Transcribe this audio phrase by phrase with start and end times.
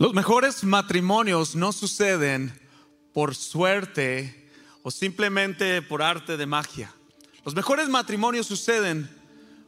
[0.00, 2.58] Los mejores matrimonios no suceden
[3.12, 4.48] por suerte
[4.82, 6.90] o simplemente por arte de magia.
[7.44, 9.10] Los mejores matrimonios suceden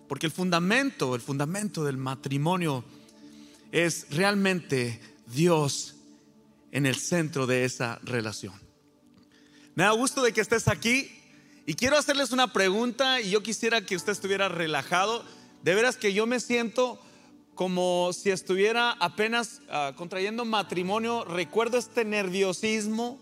[0.09, 2.83] porque el fundamento, el fundamento del matrimonio
[3.73, 5.97] es realmente Dios
[6.71, 8.55] en el centro de esa relación.
[9.75, 11.12] Me da gusto de que estés aquí
[11.67, 15.27] y quiero hacerles una pregunta y yo quisiera que usted estuviera relajado.
[15.62, 16.99] De veras que yo me siento
[17.63, 21.25] como si estuviera apenas ah, contrayendo matrimonio.
[21.25, 23.20] Recuerdo este nerviosismo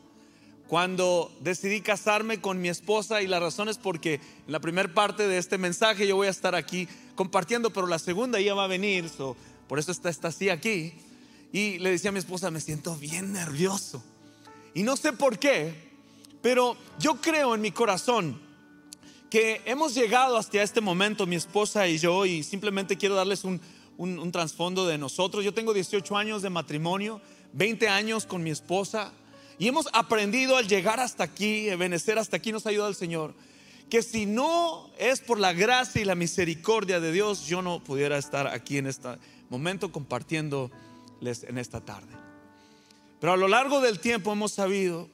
[0.66, 5.28] cuando decidí casarme con mi esposa y la razón es porque en la primera parte
[5.28, 8.66] de este mensaje yo voy a estar aquí compartiendo, pero la segunda ya va a
[8.66, 9.10] venir,
[9.68, 10.94] por eso está, está así aquí.
[11.52, 14.02] Y le decía a mi esposa, me siento bien nervioso.
[14.72, 15.74] Y no sé por qué,
[16.40, 18.40] pero yo creo en mi corazón
[19.28, 23.60] que hemos llegado hasta este momento, mi esposa y yo, y simplemente quiero darles un,
[24.00, 25.44] un, trasfondo de nosotros.
[25.44, 27.20] Yo tengo 18 años de matrimonio,
[27.52, 29.12] 20 años con mi esposa
[29.58, 33.34] y hemos aprendido al llegar hasta aquí, venecer hasta aquí nos ha ayudado el Señor,
[33.90, 38.16] que si no es por la gracia y la misericordia de Dios, yo no pudiera
[38.16, 39.08] estar aquí en este
[39.50, 42.14] momento compartiéndoles en esta tarde.
[43.20, 45.10] Pero a lo largo del tiempo hemos sabido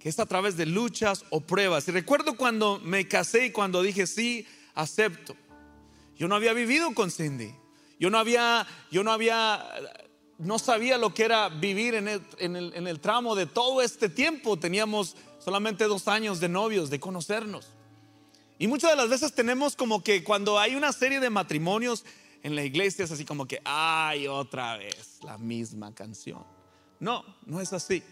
[0.00, 1.86] que es a través de luchas o pruebas.
[1.86, 5.36] Y recuerdo cuando me casé y cuando dije sí, acepto.
[6.16, 7.54] Yo no había vivido con Cindy.
[8.00, 9.62] Yo no había, yo no había,
[10.38, 14.58] no sabía lo que era vivir en el, tramo de todo este tiempo.
[14.58, 17.68] Teníamos solamente dos años de novios, de conocernos.
[18.58, 22.06] Y muchas de las veces tenemos como que cuando hay una serie de matrimonios
[22.42, 26.42] en la iglesia es así como que, ay, otra vez la misma canción.
[27.00, 28.02] No, no es así.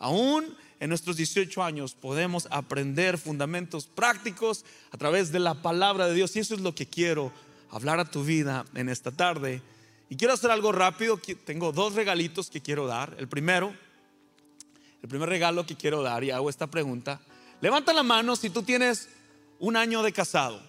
[0.00, 6.14] Aún en nuestros 18 años podemos aprender fundamentos prácticos a través de la palabra de
[6.14, 7.32] Dios y eso es lo que quiero
[7.70, 9.62] hablar a tu vida en esta tarde.
[10.08, 11.18] Y quiero hacer algo rápido.
[11.44, 13.14] Tengo dos regalitos que quiero dar.
[13.18, 13.74] El primero,
[15.02, 17.20] el primer regalo que quiero dar, y hago esta pregunta.
[17.60, 19.08] Levanta la mano si tú tienes
[19.58, 20.60] un año de casado.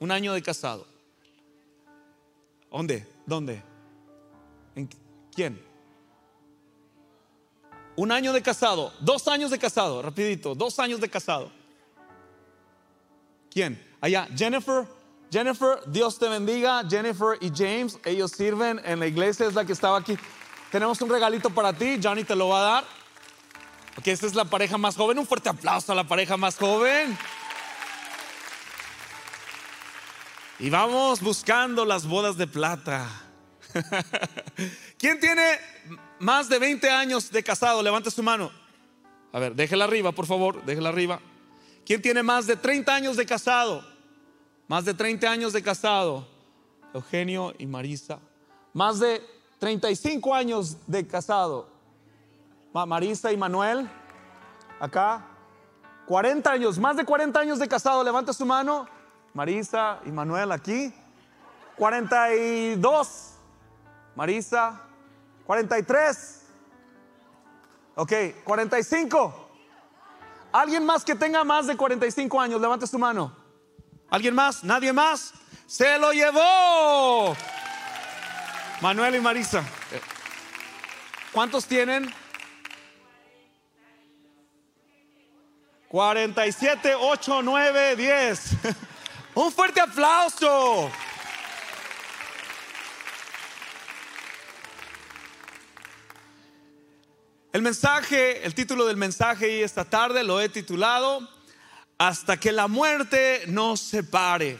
[0.00, 0.86] Un año de casado.
[2.70, 3.06] ¿Dónde?
[3.26, 3.62] ¿Dónde?
[4.74, 4.88] ¿En
[5.34, 5.60] quién?
[7.96, 11.50] Un año de casado, dos años de casado, rapidito, dos años de casado.
[13.50, 13.87] ¿Quién?
[14.00, 14.86] Allá, Jennifer,
[15.30, 16.82] Jennifer, Dios te bendiga.
[16.88, 20.16] Jennifer y James, ellos sirven en la iglesia, es la que estaba aquí.
[20.70, 22.84] Tenemos un regalito para ti, Johnny te lo va a dar.
[23.94, 25.18] Porque esta es la pareja más joven.
[25.18, 27.18] Un fuerte aplauso a la pareja más joven.
[30.60, 33.08] Y vamos buscando las bodas de plata.
[34.98, 35.58] ¿Quién tiene
[36.20, 37.82] más de 20 años de casado?
[37.82, 38.50] Levante su mano.
[39.32, 41.20] A ver, déjela arriba, por favor, déjela arriba.
[41.88, 43.82] ¿Quién tiene más de 30 años de casado?
[44.66, 46.28] Más de 30 años de casado.
[46.92, 48.18] Eugenio y Marisa.
[48.74, 49.22] Más de
[49.58, 51.66] 35 años de casado.
[52.74, 53.88] Marisa y Manuel.
[54.78, 55.28] Acá.
[56.06, 58.04] 40 años, más de 40 años de casado.
[58.04, 58.86] Levanta su mano.
[59.32, 60.92] Marisa y Manuel aquí.
[61.76, 63.30] 42.
[64.14, 64.82] Marisa.
[65.46, 66.42] 43.
[67.94, 68.12] Ok,
[68.44, 69.47] 45.
[70.58, 72.60] ¿Alguien más que tenga más de 45 años?
[72.60, 73.32] Levante su mano.
[74.10, 74.64] ¿Alguien más?
[74.64, 75.32] ¿Nadie más?
[75.68, 77.36] Se lo llevó.
[78.80, 79.62] Manuel y Marisa.
[81.30, 82.12] ¿Cuántos tienen?
[85.86, 88.50] 47, 8, 9, 10.
[89.34, 90.90] Un fuerte aplauso.
[97.50, 101.26] El mensaje, el título del mensaje esta tarde lo he titulado
[101.96, 104.58] Hasta que la muerte nos separe.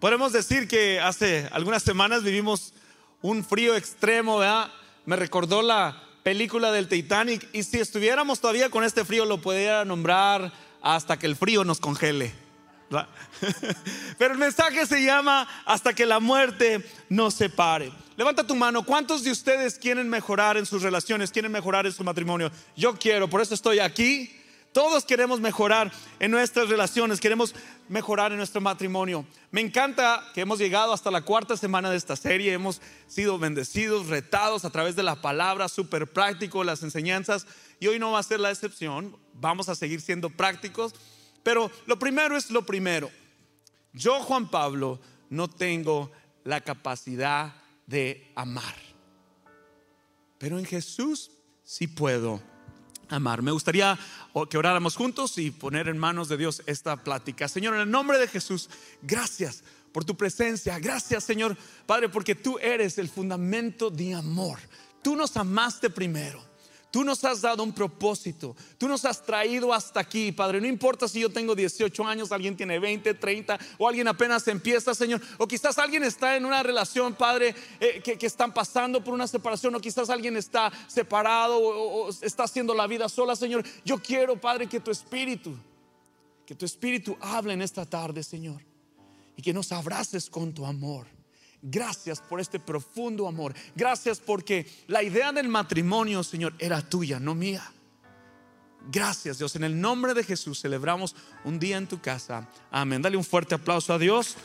[0.00, 2.74] Podemos decir que hace algunas semanas vivimos
[3.20, 4.72] un frío extremo, ¿verdad?
[5.06, 9.84] Me recordó la película del Titanic y si estuviéramos todavía con este frío lo pudiera
[9.84, 10.52] nombrar
[10.82, 12.41] hasta que el frío nos congele.
[14.18, 17.92] Pero el mensaje se llama hasta que la muerte nos separe.
[18.16, 18.84] Levanta tu mano.
[18.84, 21.30] ¿Cuántos de ustedes quieren mejorar en sus relaciones?
[21.30, 22.50] ¿Quieren mejorar en su matrimonio?
[22.76, 24.38] Yo quiero, por eso estoy aquí.
[24.72, 27.54] Todos queremos mejorar en nuestras relaciones, queremos
[27.90, 29.26] mejorar en nuestro matrimonio.
[29.50, 34.06] Me encanta que hemos llegado hasta la cuarta semana de esta serie, hemos sido bendecidos,
[34.06, 37.46] retados a través de la palabra, súper práctico, las enseñanzas,
[37.80, 40.94] y hoy no va a ser la excepción, vamos a seguir siendo prácticos,
[41.42, 43.10] pero lo primero es lo primero.
[43.92, 45.00] Yo, Juan Pablo,
[45.30, 46.10] no tengo
[46.44, 47.54] la capacidad
[47.86, 48.74] de amar.
[50.38, 51.30] Pero en Jesús
[51.62, 52.42] sí puedo
[53.08, 53.42] amar.
[53.42, 53.98] Me gustaría
[54.48, 57.48] que oráramos juntos y poner en manos de Dios esta plática.
[57.48, 58.70] Señor, en el nombre de Jesús,
[59.02, 59.62] gracias
[59.92, 60.78] por tu presencia.
[60.78, 61.56] Gracias, Señor,
[61.86, 64.58] Padre, porque tú eres el fundamento de amor.
[65.02, 66.51] Tú nos amaste primero.
[66.92, 68.54] Tú nos has dado un propósito.
[68.76, 70.60] Tú nos has traído hasta aquí, Padre.
[70.60, 74.94] No importa si yo tengo 18 años, alguien tiene 20, 30 o alguien apenas empieza,
[74.94, 75.22] Señor.
[75.38, 79.74] O quizás alguien está en una relación, Padre, eh, que, están pasando por una separación.
[79.74, 83.64] O quizás alguien está separado o, o está haciendo la vida sola, Señor.
[83.86, 85.56] Yo quiero, Padre, que tu espíritu,
[86.44, 88.60] que tu espíritu hable en esta tarde, Señor.
[89.34, 91.06] Y que nos abraces con tu amor.
[91.62, 93.54] Gracias por este profundo amor.
[93.76, 97.72] Gracias porque la idea del matrimonio, Señor, era tuya, no mía.
[98.90, 99.54] Gracias Dios.
[99.54, 101.14] En el nombre de Jesús celebramos
[101.44, 102.48] un día en tu casa.
[102.70, 103.00] Amén.
[103.00, 104.36] Dale un fuerte aplauso a Dios.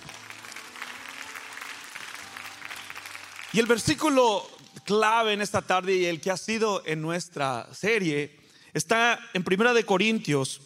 [3.52, 4.48] Y el versículo
[4.86, 8.38] clave en esta tarde y el que ha sido en nuestra serie
[8.74, 10.62] está en Primera de Corintios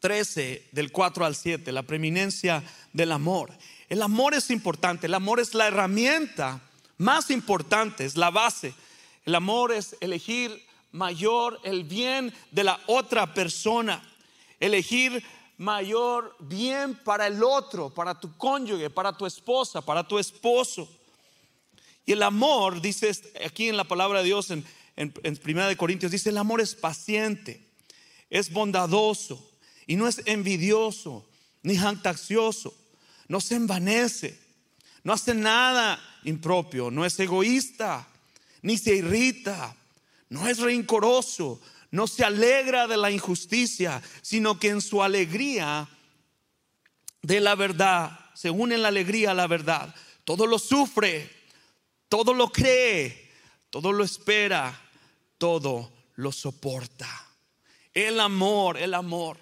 [0.00, 2.62] 13 del 4 al 7, la preeminencia
[2.92, 3.52] del amor.
[3.88, 6.60] El amor es importante, el amor es la herramienta
[6.96, 8.74] más importante, es la base.
[9.24, 14.02] El amor es elegir mayor el bien de la otra persona,
[14.60, 15.22] elegir
[15.58, 20.88] mayor bien para el otro, para tu cónyuge, para tu esposa, para tu esposo.
[22.06, 23.10] Y el amor, dice
[23.44, 24.64] aquí en la palabra de Dios, en,
[24.96, 27.66] en, en Primera de Corintios, dice el amor es paciente,
[28.30, 29.50] es bondadoso
[29.86, 31.24] y no es envidioso
[31.62, 32.74] ni jactancioso
[33.28, 34.38] no se envanece,
[35.02, 38.06] no hace nada impropio, no es egoísta,
[38.62, 39.76] ni se irrita,
[40.30, 41.60] no es rencoroso,
[41.90, 45.88] no se alegra de la injusticia, sino que en su alegría
[47.22, 49.94] de la verdad, se une en la alegría a la verdad,
[50.24, 51.30] todo lo sufre,
[52.08, 53.30] todo lo cree,
[53.70, 54.80] todo lo espera,
[55.38, 57.08] todo lo soporta.
[57.92, 59.38] El amor, el amor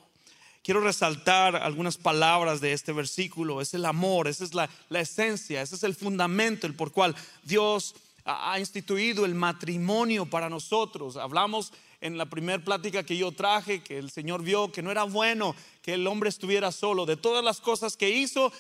[0.63, 3.61] quiero resaltar algunas palabras de este versículo.
[3.61, 7.95] Es el amor, esa es la, esencia, ese es el fundamento, el por cual Dios
[8.25, 11.17] ha instituido el matrimonio para nosotros.
[11.17, 15.05] Hablamos en la primera plática que yo traje que el Señor vio que no era
[15.05, 17.07] bueno que el hombre estuviera solo.
[17.07, 18.53] De todas las cosas que hizo,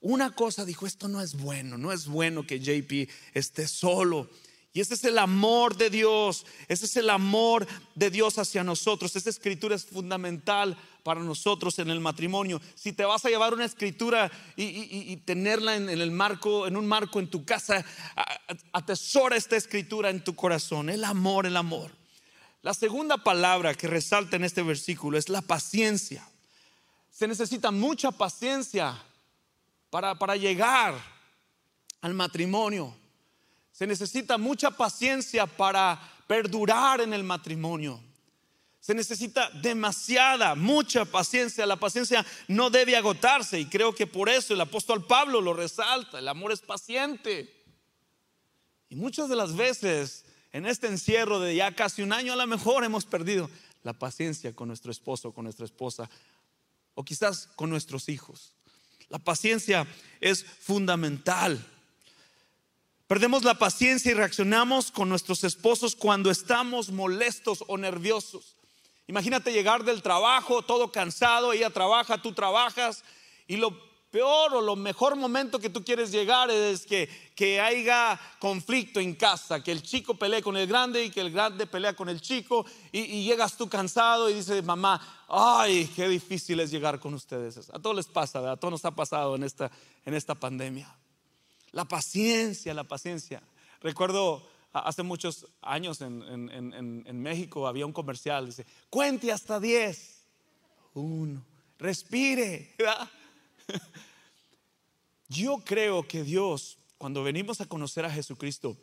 [0.00, 4.28] una cosa dijo, esto no es bueno, no es bueno que JP esté solo.
[4.72, 7.64] Y ese es el amor de Dios, ese es el amor
[7.94, 9.14] de Dios hacia nosotros.
[9.14, 12.60] Esa escritura es fundamental para nosotros en el matrimonio.
[12.74, 17.20] Si te vas a llevar una escritura y, tenerla en, el marco, en un marco
[17.20, 17.84] en tu casa,
[18.72, 20.88] atesora esta escritura en tu corazón.
[20.88, 21.92] El amor, el amor.
[22.62, 26.26] La segunda palabra que resalta en este versículo es la paciencia.
[27.10, 29.00] Se necesita mucha paciencia
[29.90, 30.94] para, para llegar
[32.00, 32.96] al matrimonio.
[33.72, 38.00] Se necesita mucha paciencia para perdurar en el matrimonio.
[38.84, 41.64] Se necesita demasiada, mucha paciencia.
[41.64, 46.18] La paciencia no debe agotarse y creo que por eso el apóstol Pablo lo resalta.
[46.18, 47.50] El amor es paciente.
[48.90, 52.46] Y muchas de las veces en este encierro de ya casi un año a lo
[52.46, 53.48] mejor hemos perdido
[53.84, 56.10] la paciencia con nuestro esposo, con nuestra esposa
[56.92, 58.52] o quizás con nuestros hijos.
[59.08, 59.86] La paciencia
[60.20, 61.66] es fundamental.
[63.06, 68.58] Perdemos la paciencia y reaccionamos con nuestros esposos cuando estamos molestos o nerviosos.
[69.06, 73.04] Imagínate llegar del trabajo todo cansado, ella trabaja, tú trabajas
[73.46, 73.76] y lo
[74.14, 79.16] peor o lo mejor momento que tú quieres llegar es que, que haya conflicto en
[79.16, 82.20] casa, que el chico pelee con el grande y que el grande pelea con el
[82.20, 87.68] chico y, llegas tú cansado y dices, mamá, ay, qué difícil es llegar con ustedes.
[87.70, 89.68] A todos les pasa, a todos nos ha pasado en esta,
[90.04, 90.96] en esta pandemia.
[91.72, 93.42] La paciencia, la paciencia.
[93.80, 94.48] Recuerdo
[94.80, 100.24] hace muchos años en, México había un comercial, dice, cuente hasta 10.
[100.94, 101.44] Uno,
[101.78, 102.74] respire.
[105.28, 108.76] Yo creo que Dios, cuando venimos a conocer a Jesucristo,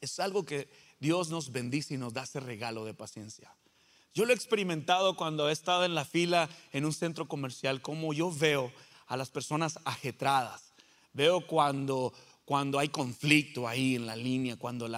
[0.00, 3.54] es algo que Dios nos bendice y nos da ese regalo de paciencia.
[4.12, 8.12] Yo lo he experimentado cuando he estado en la fila en un centro comercial, como
[8.12, 8.72] yo veo
[9.06, 10.70] a las personas ajetradas
[11.12, 12.12] Veo cuando,
[12.50, 14.88] cuando hay conflicto ahí en la línea, cuando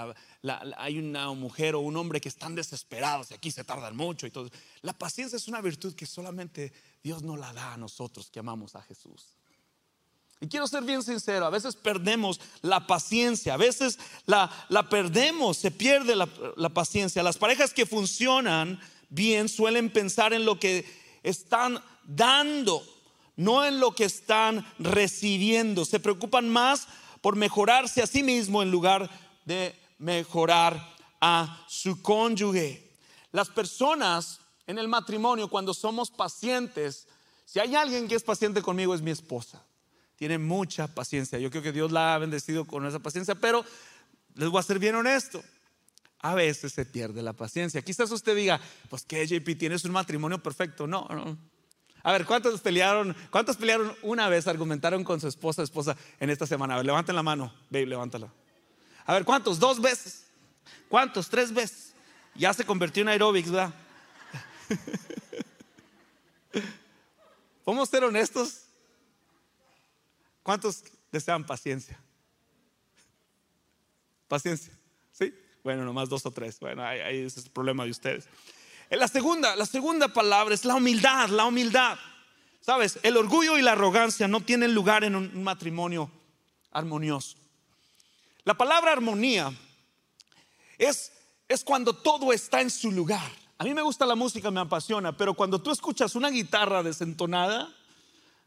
[0.79, 4.31] hay una mujer o un hombre que están desesperados y aquí se tardan mucho y
[4.31, 4.49] todo.
[4.81, 8.75] La paciencia es una virtud que solamente Dios nos la da a nosotros que amamos
[8.75, 9.37] a Jesús.
[10.41, 14.49] Y quiero ser bien sincero, a veces perdemos la paciencia, a veces la,
[14.89, 17.23] perdemos, se pierde la, paciencia.
[17.23, 18.81] Las parejas que funcionan
[19.11, 20.87] bien suelen pensar en lo que
[21.23, 22.83] están dando
[23.37, 25.85] no en lo que están recibiendo.
[25.85, 26.87] Se preocupan más
[27.23, 29.09] por mejorarse a sí mismo en lugar
[29.47, 32.91] de mejorar a su cónyuge.
[33.31, 37.07] Las personas en el matrimonio, cuando somos pacientes,
[37.47, 39.65] si hay alguien que es paciente conmigo, es mi esposa.
[40.17, 41.39] tiene mucha paciencia.
[41.41, 43.65] Yo creo que Dios la ha bendecido con esa paciencia, pero
[44.35, 45.43] les voy a ser bien honesto.
[46.21, 47.83] A veces se pierde la paciencia.
[47.83, 50.87] Quizás usted diga, pues que JP, tienes un matrimonio perfecto.
[50.87, 51.37] No, no.
[52.03, 53.17] A ver, ¿cuántos pelearon?
[53.31, 56.75] ¿Cuántos pelearon una vez, argumentaron con su esposa, esposa en esta semana?
[56.75, 58.33] A ver, levanten la mano, babe, levántala.
[59.07, 59.59] A ver, ¿cuántos?
[59.59, 60.25] Dos veces.
[60.89, 61.29] ¿Cuántos?
[61.29, 61.93] Tres veces.
[62.35, 63.75] Ya se convirtió en aerobics, ¿verdad?
[67.65, 68.63] ¿Podemos ser honestos?
[70.43, 71.99] ¿Cuántos desean paciencia?
[74.27, 74.73] Paciencia,
[75.13, 75.35] ¿sí?
[75.63, 76.59] Bueno, nomás dos o tres.
[76.59, 78.27] Bueno, ahí, es el problema de ustedes.
[78.93, 81.99] La segunda, la segunda palabra es la humildad, la humildad.
[82.61, 86.11] Sabes, el orgullo y la arrogancia no tienen lugar en un matrimonio
[86.71, 87.39] armonioso.
[88.45, 89.51] La palabra armonía
[90.77, 91.11] es,
[91.49, 93.31] es cuando todo está en su lugar.
[93.57, 97.73] A mí me gusta la música, me apasiona, pero cuando tú escuchas una guitarra desentonada,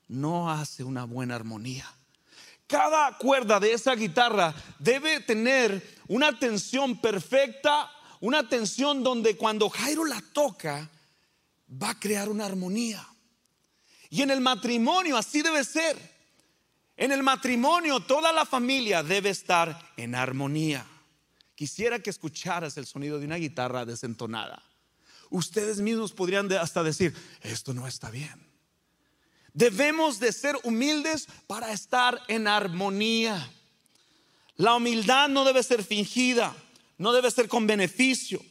[0.07, 1.91] no hace una buena armonía.
[2.67, 7.91] Cada cuerda de esa guitarra debe tener una tensión perfecta,
[8.25, 10.89] una tensión donde cuando Jairo la toca,
[11.81, 13.05] va a crear una armonía.
[14.09, 15.97] Y en el matrimonio así debe ser.
[16.97, 20.85] En el matrimonio toda la familia debe estar en armonía.
[21.55, 24.63] Quisiera que escucharas el sonido de una guitarra desentonada
[25.29, 28.45] ustedes mismos podrían hasta decir, esto no está bien.
[29.53, 33.49] Debemos de ser humildes para estar en armonía.
[34.57, 36.55] La humildad no debe ser fingida,
[36.97, 38.41] no debe ser con beneficio.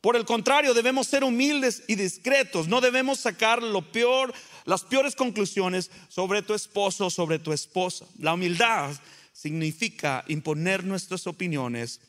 [0.00, 2.68] Por el contrario, debemos ser humildes y discretos.
[2.68, 4.32] No debemos sacar lo peor,
[4.64, 8.06] las peores conclusiones sobre tu esposo, sobre tu esposa.
[8.18, 8.94] La humildad
[9.32, 12.00] significa imponer nuestras opiniones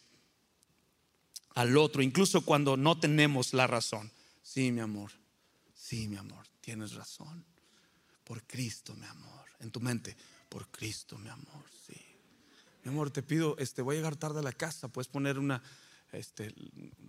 [1.54, 4.12] al otro, incluso cuando no tenemos la razón.
[4.42, 5.12] Sí, mi amor,
[5.74, 7.46] sí, mi amor, tienes razón.
[8.24, 9.46] Por Cristo, mi amor.
[9.60, 10.16] En tu mente,
[10.48, 12.11] por Cristo, mi amor, sí.
[12.84, 15.62] Mi amor, te pido, este, voy a llegar tarde a la casa, puedes poner una,
[16.12, 16.54] este,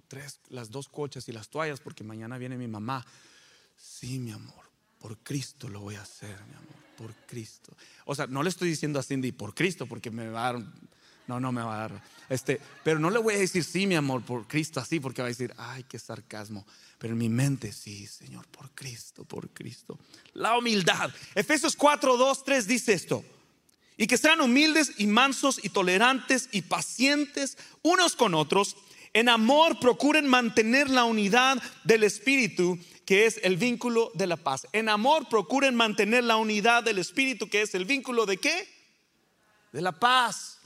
[0.09, 3.05] tres, las dos coches y las toallas porque mañana viene mi mamá.
[3.77, 7.77] Sí, mi amor, por Cristo lo voy a hacer, mi amor, por Cristo.
[8.05, 10.63] O sea, no le estoy diciendo a Cindy por Cristo porque me va a dar
[11.27, 12.03] no, no me va a dar.
[12.29, 15.27] Este, pero no le voy a decir sí, mi amor, por Cristo así, porque va
[15.27, 16.67] a decir, ay, qué sarcasmo.
[16.99, 19.99] Pero en mi mente, sí, Señor, por Cristo, por Cristo.
[20.35, 21.11] La humildad.
[21.35, 23.25] Efesios 4, 2, 3 dice esto.
[24.03, 28.75] Y que sean humildes y mansos y tolerantes y pacientes unos con otros.
[29.13, 34.67] En amor procuren mantener la unidad del Espíritu, que es el vínculo de la paz.
[34.73, 38.69] En amor procuren mantener la unidad del Espíritu, que es el vínculo de qué?
[39.71, 40.59] De la paz.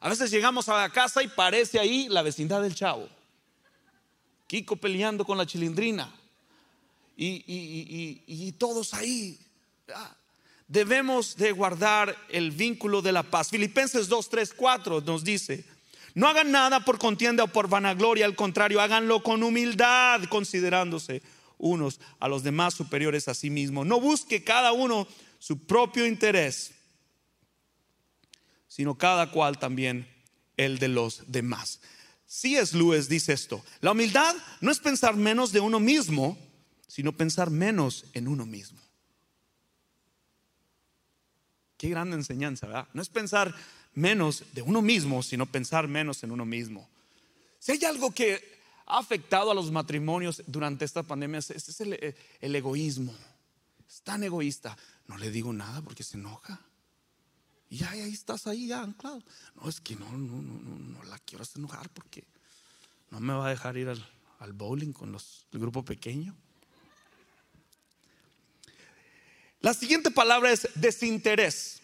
[0.00, 3.08] A veces llegamos a la casa y parece ahí la vecindad del chavo.
[4.48, 6.12] Kiko peleando con la chilindrina.
[7.16, 9.38] Y, todos ahí.
[10.70, 13.50] Debemos de guardar el vínculo de la paz.
[13.50, 15.66] Filipenses 2, 3, 4 nos dice,
[16.14, 21.20] no hagan nada por contienda o por vanagloria, al contrario, háganlo con humildad, considerándose
[21.58, 23.86] unos a los demás superiores a sí mismos.
[23.86, 25.06] No busque cada uno
[25.38, 26.72] su propio interés
[28.70, 30.08] sino cada cual también
[30.56, 31.80] el de los demás.
[32.42, 36.38] es Lewis dice esto, la humildad no es pensar menos de uno mismo,
[36.86, 38.80] sino pensar menos en uno mismo.
[41.80, 42.88] Qué gran enseñanza, ¿verdad?
[42.92, 43.54] No es pensar
[43.94, 46.86] menos de uno mismo, sino pensar menos en uno mismo.
[47.58, 48.38] Si hay algo que
[48.84, 53.14] ha afectado a los matrimonios durante esta pandemia, es el, el egoísmo.
[53.88, 54.76] Es tan egoísta.
[55.06, 56.60] No le digo nada porque se enoja.
[57.70, 59.22] Y ahí estás ahí ya anclado.
[59.54, 62.24] No, es que no, no, no, no, la quiero hacer enojar porque
[63.10, 66.36] no me va a dejar ir al, bowling con los, el grupo pequeño.
[69.60, 71.80] La siguiente palabra es desinterés.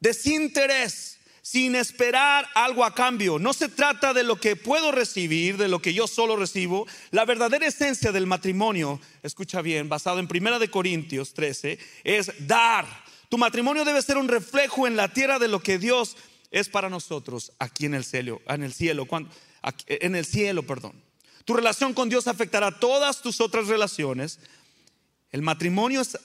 [0.00, 3.38] Desinterés, sin esperar algo a cambio.
[3.38, 6.86] No se trata de lo que puedo recibir, de lo que yo solo recibo.
[7.10, 12.86] La verdadera esencia del matrimonio, escucha bien, basado en 1 de Corintios 13, es dar
[13.28, 16.16] tu matrimonio debe ser un reflejo en la tierra de lo que Dios
[16.50, 19.06] es para nosotros aquí en el cielo, en el cielo,
[19.86, 21.02] en el cielo, perdón.
[21.44, 24.38] Tu relación con Dios afectará todas tus otras relaciones.
[25.32, 26.18] El matrimonio es,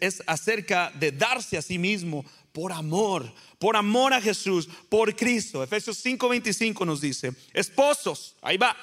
[0.00, 5.62] es acerca de darse a sí mismo por amor, por amor a Jesús, por Cristo.
[5.62, 8.76] Efesios 5:25 nos dice, esposos, ahí va,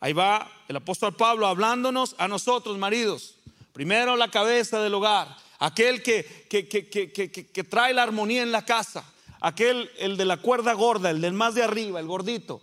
[0.00, 3.36] ahí va el apóstol Pablo hablándonos a nosotros, maridos.
[3.72, 9.10] Primero la cabeza del hogar, aquel que, que, trae la armonía en la casa,
[9.40, 12.60] aquel, el de la cuerda gorda, el del más de arriba, el gordito,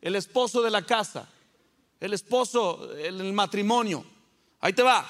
[0.00, 1.28] el esposo de la casa,
[1.98, 4.04] el esposo, el matrimonio.
[4.60, 5.08] Ahí te va.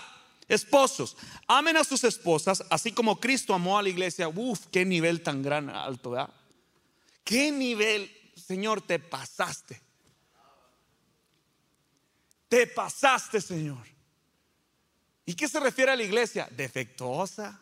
[0.49, 1.14] Esposos,
[1.47, 4.28] amen a sus esposas, así como Cristo amó a la iglesia.
[4.28, 6.31] Uf, qué nivel tan gran, alto, ¿verdad?
[7.23, 9.78] Qué nivel, Señor, te pasaste.
[12.49, 13.87] Te pasaste, Señor.
[15.26, 16.49] ¿Y qué se refiere a la iglesia?
[16.50, 17.61] Defectuosa,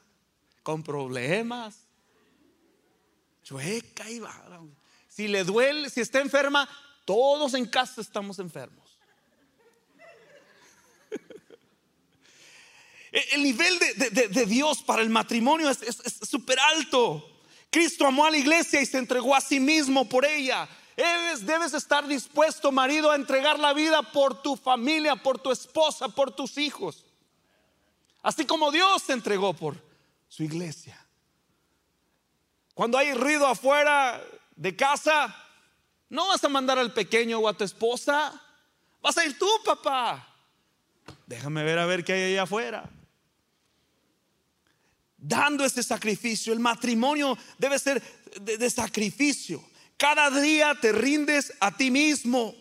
[0.62, 1.76] con problemas,
[3.42, 4.62] chueca y va.
[5.08, 6.68] Si le duele, si está enferma,
[7.04, 8.85] todos en casa estamos enfermos.
[13.32, 15.80] El nivel de, Dios para el matrimonio es
[16.28, 17.26] súper alto.
[17.70, 20.68] Cristo amó a la iglesia y se entregó a sí mismo por ella.
[20.96, 26.30] debes estar dispuesto, marido, a entregar la vida por tu familia, por tu esposa, por
[26.30, 27.06] tus hijos.
[28.22, 29.82] Así como Dios se entregó por
[30.28, 31.02] su iglesia.
[32.74, 34.22] Cuando hay ruido afuera
[34.56, 35.34] de casa,
[36.10, 38.42] no vas a mandar al pequeño o a tu esposa.
[39.00, 40.34] Vas a ir tú, papá.
[41.26, 42.90] Déjame ver a ver qué hay allá afuera.
[45.28, 46.52] Dando ese sacrificio.
[46.52, 48.02] El matrimonio debe ser
[48.40, 49.62] de, sacrificio.
[49.96, 52.54] Cada día te rindes a ti mismo.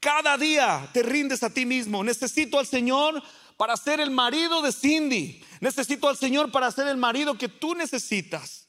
[0.00, 2.02] Cada día te rindes a ti mismo.
[2.02, 3.22] Necesito al Señor
[3.56, 5.40] para ser el marido de Cindy.
[5.60, 8.66] Necesito al Señor para ser el marido que tú necesitas.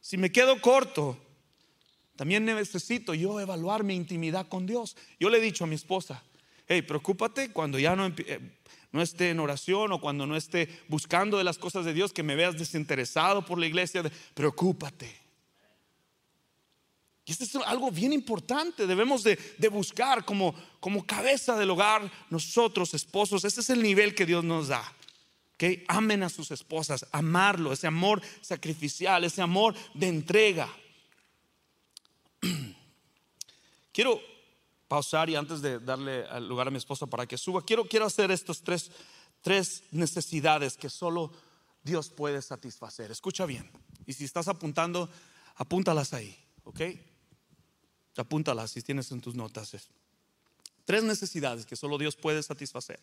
[0.00, 1.18] Si me quedo corto,
[2.16, 4.96] también necesito yo evaluar mi intimidad con Dios.
[5.20, 6.22] Yo le he dicho a mi esposa,
[6.66, 8.10] hey, preocúpate cuando ya no,
[8.92, 12.22] no esté en oración o cuando no esté buscando de las cosas de Dios, que
[12.22, 14.02] me veas desinteresado por la iglesia,
[14.34, 15.22] preocúpate.
[17.24, 19.38] Y esto es algo bien importante, debemos de,
[19.70, 24.68] buscar como, como cabeza del hogar, nosotros esposos, ese es el nivel que Dios nos
[24.68, 24.84] da.
[25.56, 30.68] que Amen a sus esposas, amarlo, ese amor sacrificial, ese amor de entrega.
[33.92, 34.20] Quiero
[34.92, 38.30] pausar y antes de darle lugar a mi esposa para que suba, quiero, quiero hacer
[38.30, 38.90] estos tres,
[39.40, 41.32] tres necesidades que solo
[41.82, 43.10] Dios puede satisfacer.
[43.10, 43.70] Escucha bien.
[44.04, 45.08] Y si estás apuntando,
[45.56, 46.80] apúntalas ahí, ¿ok?
[48.18, 49.74] Apúntalas si tienes en tus notas.
[50.84, 53.00] Tres necesidades que solo Dios puede satisfacer.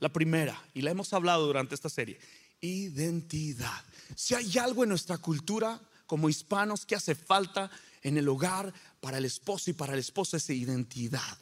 [0.00, 2.18] La primera, y la hemos hablado durante esta serie,
[2.60, 3.84] identidad.
[4.16, 7.70] Si hay algo en nuestra cultura como hispanos que hace falta
[8.02, 11.38] en el hogar para el esposo y para el esposo es identidad.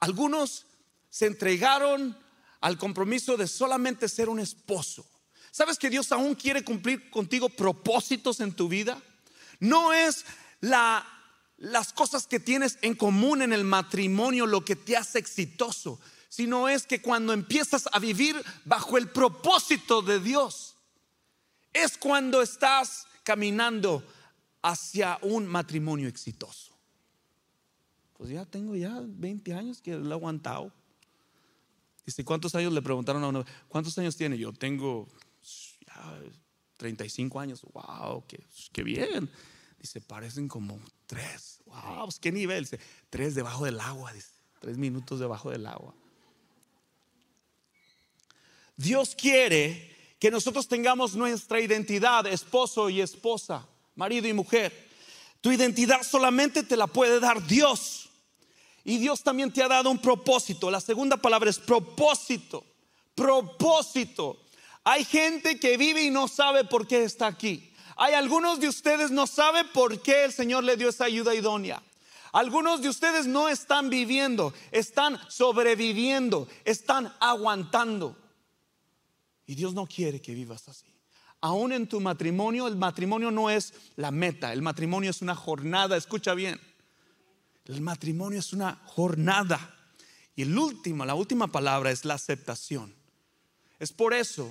[0.00, 0.64] Algunos
[1.10, 2.16] se entregaron
[2.60, 5.04] al compromiso de solamente ser un esposo.
[5.50, 9.02] ¿Sabes que Dios aún quiere cumplir contigo propósitos en tu vida?
[9.58, 10.24] No es
[10.60, 11.06] la
[11.56, 16.68] las cosas que tienes en común en el matrimonio lo que te hace exitoso, sino
[16.68, 20.76] es que cuando empiezas a vivir bajo el propósito de Dios,
[21.72, 24.02] es cuando estás caminando
[24.62, 26.72] hacia un matrimonio exitoso.
[28.14, 30.72] Pues ya tengo ya 20 años que lo he aguantado.
[32.06, 33.44] Dice, ¿cuántos años le preguntaron a uno?
[33.68, 34.38] ¿Cuántos años tiene?
[34.38, 35.06] Yo tengo
[35.86, 36.18] ya
[36.78, 37.66] 35 años.
[37.70, 39.30] Wow, qué, qué bien.
[39.78, 41.60] Dice, parecen como tres.
[41.66, 42.64] Wow, pues, qué nivel.
[42.64, 44.10] Dice, tres debajo del agua.
[44.14, 45.94] Dice, tres minutos debajo del agua.
[48.78, 54.88] Dios quiere que nosotros tengamos nuestra identidad, esposo y esposa, marido y mujer.
[55.40, 58.08] Tu identidad solamente te la puede dar Dios.
[58.84, 60.70] Y Dios también te ha dado un propósito.
[60.70, 62.64] La segunda palabra es propósito.
[63.14, 64.40] Propósito.
[64.82, 67.72] Hay gente que vive y no sabe por qué está aquí.
[67.96, 71.82] Hay algunos de ustedes no saben por qué el Señor le dio esa ayuda idónea.
[72.32, 78.16] Algunos de ustedes no están viviendo, están sobreviviendo, están aguantando.
[79.48, 80.84] Y Dios no quiere que vivas así.
[81.40, 85.96] Aún en tu matrimonio, el matrimonio no es la meta, el matrimonio es una jornada,
[85.96, 86.60] escucha bien.
[87.64, 89.74] El matrimonio es una jornada.
[90.36, 92.94] Y el último, la última palabra es la aceptación.
[93.78, 94.50] Es por eso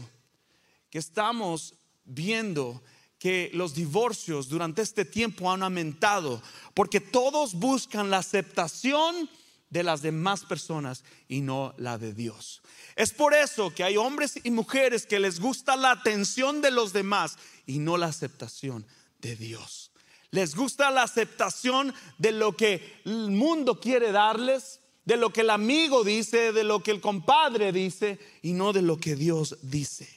[0.89, 2.81] que estamos viendo
[3.19, 6.41] que los divorcios durante este tiempo han aumentado,
[6.73, 9.29] porque todos buscan la aceptación
[9.69, 12.61] de las demás personas y no la de Dios.
[12.95, 16.93] Es por eso que hay hombres y mujeres que les gusta la atención de los
[16.93, 18.85] demás y no la aceptación
[19.19, 19.91] de Dios.
[20.31, 25.49] Les gusta la aceptación de lo que el mundo quiere darles, de lo que el
[25.49, 30.09] amigo dice, de lo que el compadre dice y no de lo que Dios dice.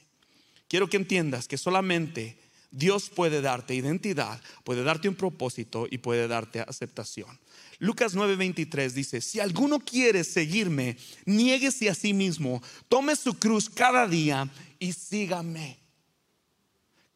[0.68, 2.38] Quiero que entiendas que solamente
[2.70, 7.38] Dios puede darte identidad, puede darte un propósito y puede darte aceptación.
[7.80, 14.06] Lucas 9:23 dice, si alguno quiere seguirme, niéguese a sí mismo, tome su cruz cada
[14.06, 15.80] día y sígame.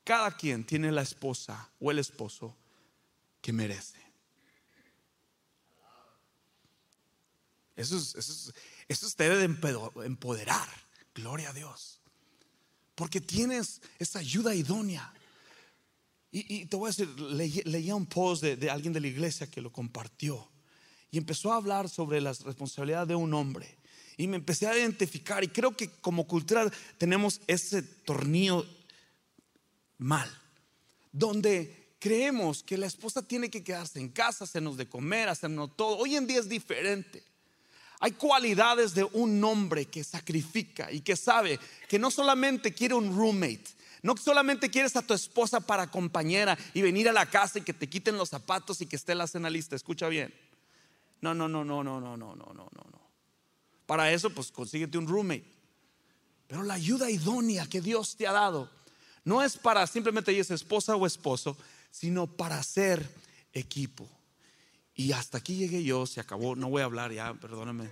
[0.05, 2.57] Cada quien tiene la esposa o el esposo
[3.43, 3.99] que merece.
[7.77, 8.53] Eso, es, eso,
[8.89, 10.69] eso debe de empoderar.
[11.15, 12.01] gloria a Dios.
[12.95, 15.13] Porque tienes esa ayuda idónea.
[16.31, 17.09] Y, te voy a decir,
[17.67, 20.54] leía un post de alguien de la iglesia que lo compartió
[21.15, 23.79] y empezó a hablar sobre las responsabilidades de un hombre.
[24.17, 28.67] Y me empecé a identificar y creo que como cultura tenemos ese tornillo
[29.97, 30.29] mal,
[31.13, 35.99] donde creemos que la esposa tiene que quedarse en casa, hacernos de comer, hacernos todo.
[35.99, 37.23] Hoy en día es diferente.
[38.01, 43.17] Hay cualidades de un hombre que sacrifica y que sabe que no solamente quiere un
[43.17, 43.67] roommate,
[44.03, 47.73] no solamente quieres a tu esposa para compañera y venir a la casa y que
[47.73, 49.77] te quiten los zapatos y que esté la cena lista.
[49.77, 50.35] Escucha bien.
[51.25, 53.11] No, no, no, no, no, no, no, no, no, no.
[53.87, 55.51] Para eso, pues consíguete un roommate.
[56.47, 58.69] Pero la ayuda idónea que Dios te ha dado
[59.25, 61.57] no es para simplemente ella es esposa o esposo,
[61.91, 63.09] sino para ser
[63.55, 64.07] equipo.
[64.95, 67.91] Y hasta aquí llegué yo, se acabó, no voy a hablar ya, perdóname.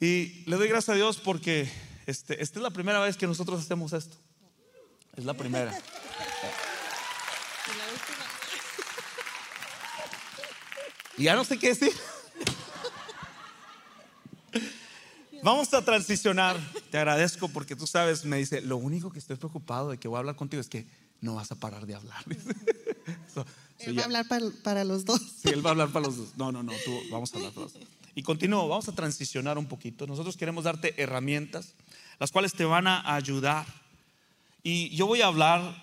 [0.00, 1.70] Y le doy gracias a Dios porque
[2.06, 4.16] este, esta es la primera vez que nosotros hacemos esto.
[5.16, 5.78] Es la primera.
[11.16, 11.92] Y ya no sé qué decir.
[15.42, 16.56] Vamos a transicionar.
[16.90, 20.16] Te agradezco porque tú sabes, me dice, lo único que estoy preocupado de que voy
[20.16, 20.86] a hablar contigo es que
[21.20, 22.24] no vas a parar de hablar.
[23.78, 24.26] él va a hablar
[24.62, 25.20] para, los dos.
[25.20, 26.36] Sí, él va a hablar para los dos.
[26.36, 27.82] No, no, no, tú vamos a hablar para los dos.
[28.14, 30.06] Y continúo, vamos a transicionar un poquito.
[30.06, 31.74] Nosotros queremos darte herramientas,
[32.18, 33.66] las cuales te van a ayudar.
[34.62, 35.80] Y yo voy a hablar,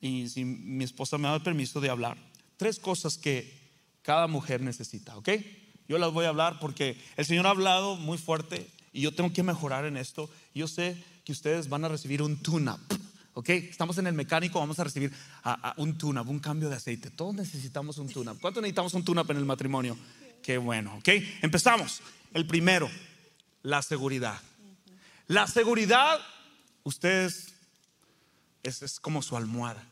[0.00, 2.16] y si mi esposa me da el permiso de hablar,
[2.56, 3.61] tres cosas que
[4.02, 5.28] cada mujer necesita, ¿ok?
[5.88, 9.32] Yo las voy a hablar porque el Señor ha hablado muy fuerte y yo tengo
[9.32, 10.30] que mejorar en esto.
[10.54, 12.80] Yo sé que ustedes van a recibir un tune-up,
[13.34, 13.48] ¿ok?
[13.50, 15.12] Estamos en el mecánico, vamos a recibir
[15.76, 17.10] un tune-up, un cambio de aceite.
[17.10, 18.38] Todos necesitamos un tune-up.
[18.40, 19.96] ¿Cuánto necesitamos un tune-up en el matrimonio?
[20.42, 21.08] Qué bueno, ¿ok?
[21.42, 22.00] Empezamos.
[22.34, 22.90] El primero,
[23.62, 24.40] la seguridad.
[25.26, 26.18] La seguridad,
[26.82, 27.54] ustedes,
[28.62, 29.86] es, es como su almohada.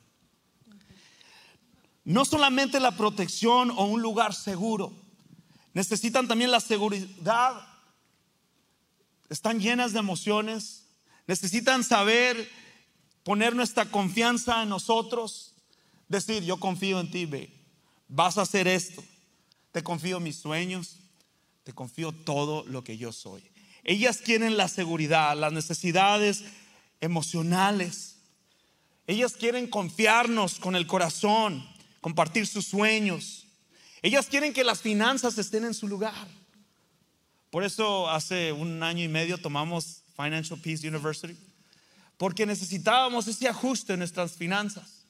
[2.05, 4.93] No solamente la protección o un lugar seguro,
[5.75, 7.67] necesitan también la seguridad.
[9.29, 10.87] Están llenas de emociones,
[11.27, 12.51] necesitan saber
[13.23, 15.55] poner nuestra confianza en nosotros,
[16.09, 17.53] decir, yo confío en ti, ve,
[18.09, 19.05] vas a hacer esto,
[19.73, 20.97] te confío mis sueños,
[21.63, 23.43] te confío todo lo que yo soy.
[23.85, 26.45] Ellas quieren la seguridad, las necesidades
[27.01, 28.17] emocionales.
[29.07, 31.67] Ellas quieren confiarnos con el corazón
[32.01, 33.47] compartir sus sueños.
[34.03, 36.27] Ellas quieren que las finanzas estén en su lugar.
[37.51, 41.37] Por eso hace un año y medio tomamos Financial Peace University,
[42.17, 45.05] porque necesitábamos ese ajuste en nuestras finanzas.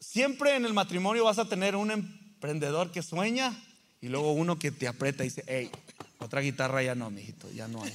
[0.00, 3.54] siempre en el matrimonio vas a tener un emprendedor que sueña
[4.00, 5.70] y luego uno que te aprieta y dice, hey,
[6.18, 7.94] otra guitarra ya no, mijito, ya no hay.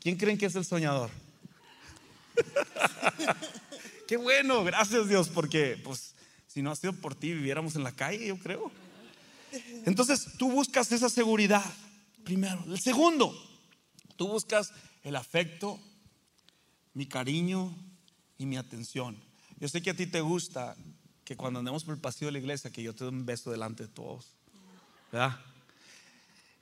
[0.00, 1.10] ¿Quién creen que es el soñador?
[4.08, 6.14] Qué bueno, gracias Dios, porque pues
[6.46, 8.72] si no ha sido por ti viviéramos en la calle, yo creo.
[9.84, 11.62] Entonces tú buscas esa seguridad,
[12.24, 12.64] primero.
[12.66, 13.38] El segundo,
[14.16, 15.78] tú buscas el afecto,
[16.94, 17.76] mi cariño
[18.38, 19.14] y mi atención.
[19.60, 20.74] Yo sé que a ti te gusta
[21.22, 23.50] que cuando andemos por el pasillo de la iglesia, que yo te dé un beso
[23.50, 24.28] delante de todos.
[25.12, 25.38] ¿Verdad?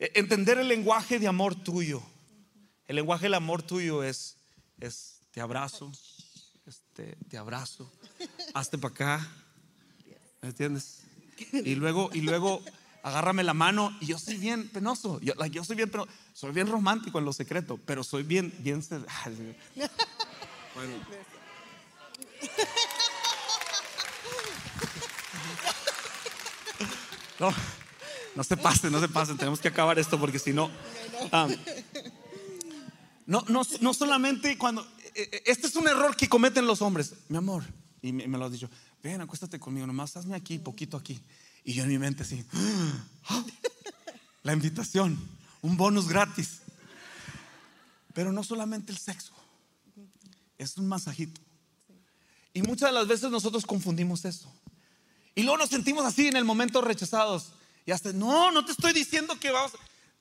[0.00, 2.02] E, entender el lenguaje de amor tuyo.
[2.88, 4.36] El lenguaje del amor tuyo es,
[4.80, 5.92] es te abrazo,
[6.96, 7.92] este, te abrazo,
[8.54, 9.28] hazte para acá,
[10.40, 11.02] ¿me entiendes?
[11.52, 12.62] Y luego, y luego
[13.02, 13.94] agárrame la mano.
[14.00, 17.34] Y yo soy bien penoso, yo, yo soy bien penoso, soy bien romántico en lo
[17.34, 18.80] secreto, pero soy bien, bien,
[20.74, 20.94] bueno.
[27.38, 27.52] No,
[28.36, 30.70] no se pasen, no se pasen, tenemos que acabar esto porque si no,
[31.30, 31.54] um,
[33.26, 34.95] no, no, no solamente cuando
[35.44, 37.14] este es un error que cometen los hombres.
[37.28, 37.64] Mi amor,
[38.02, 38.68] y me, lo has dicho,
[39.02, 41.20] ven, acuéstate conmigo, nomás hazme aquí, poquito aquí.
[41.64, 42.44] Y yo en mi mente así,
[44.42, 45.18] la invitación,
[45.62, 46.60] un bonus gratis.
[48.14, 49.32] Pero no solamente el sexo,
[50.58, 51.40] es un masajito.
[52.54, 54.50] Y muchas de las veces nosotros confundimos eso.
[55.34, 57.52] Y luego nos sentimos así en el momento rechazados.
[57.84, 59.72] Y hasta, no, no te estoy diciendo que vamos.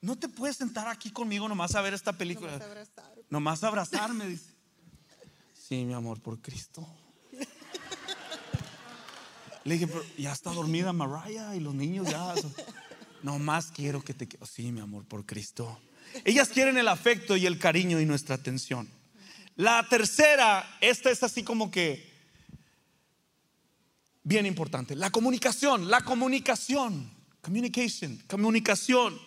[0.01, 2.51] No te puedes sentar aquí conmigo nomás a ver esta película.
[2.51, 3.13] Nomás, abrazar.
[3.29, 4.54] nomás abrazarme, dice.
[5.67, 6.88] Sí, mi amor, por Cristo.
[9.63, 12.36] Le dije, pero ya está dormida Mariah y los niños ya.
[13.23, 14.30] No más quiero que te.
[14.45, 15.80] Sí, mi amor, por Cristo.
[16.23, 18.88] Ellas quieren el afecto y el cariño y nuestra atención.
[19.56, 22.13] La tercera, esta es así como que
[24.21, 24.95] bien importante.
[24.95, 27.12] La comunicación, la comunicación.
[27.41, 29.19] Communication, comunicación.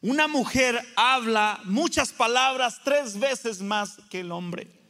[0.00, 4.81] Una mujer habla muchas palabras tres veces más que el hombre.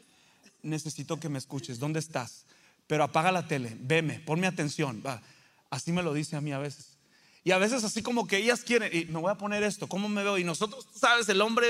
[0.62, 1.78] Necesito que me escuches.
[1.78, 2.44] ¿Dónde estás?
[2.86, 5.02] Pero apaga la tele, veme, ponme atención.
[5.04, 5.22] Va.
[5.70, 6.98] Así me lo dice a mí a veces.
[7.44, 10.08] Y a veces así como que ellas quieren, y me voy a poner esto, ¿cómo
[10.08, 10.38] me veo?
[10.38, 11.66] Y nosotros, sabes, el hombre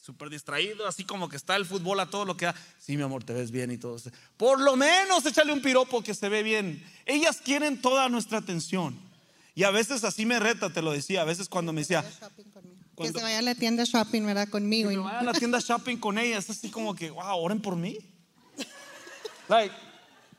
[0.00, 2.54] súper distraído, así como que está el fútbol a todo lo que da.
[2.78, 3.98] Sí, mi amor, te ves bien y todo.
[4.36, 6.82] Por lo menos échale un piropo que se ve bien.
[7.04, 8.98] Ellas quieren toda nuestra atención.
[9.54, 11.22] Y a veces así me reta, te lo decía.
[11.22, 12.04] A veces cuando me decía.
[12.96, 14.48] que se vaya a la tienda shopping, ¿verdad?
[14.48, 14.88] Conmigo.
[14.88, 16.38] Que me vaya a la tienda shopping con ella.
[16.38, 17.98] Es así como que, wow, oren por mí.
[19.48, 19.74] Like,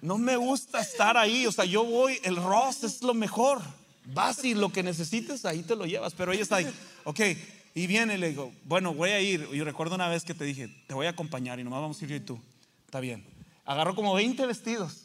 [0.02, 1.46] no me gusta estar ahí.
[1.46, 3.62] O sea, yo voy, el Ross es lo mejor.
[4.06, 6.14] Vas y lo que necesites, ahí te lo llevas.
[6.14, 7.20] Pero ella está ahí, ok.
[7.76, 9.48] Y viene y le digo, bueno, voy a ir.
[9.52, 12.06] Y recuerdo una vez que te dije, te voy a acompañar y nomás vamos a
[12.06, 12.40] ir yo y tú.
[12.86, 13.24] Está bien.
[13.66, 15.04] Agarró como 20 vestidos.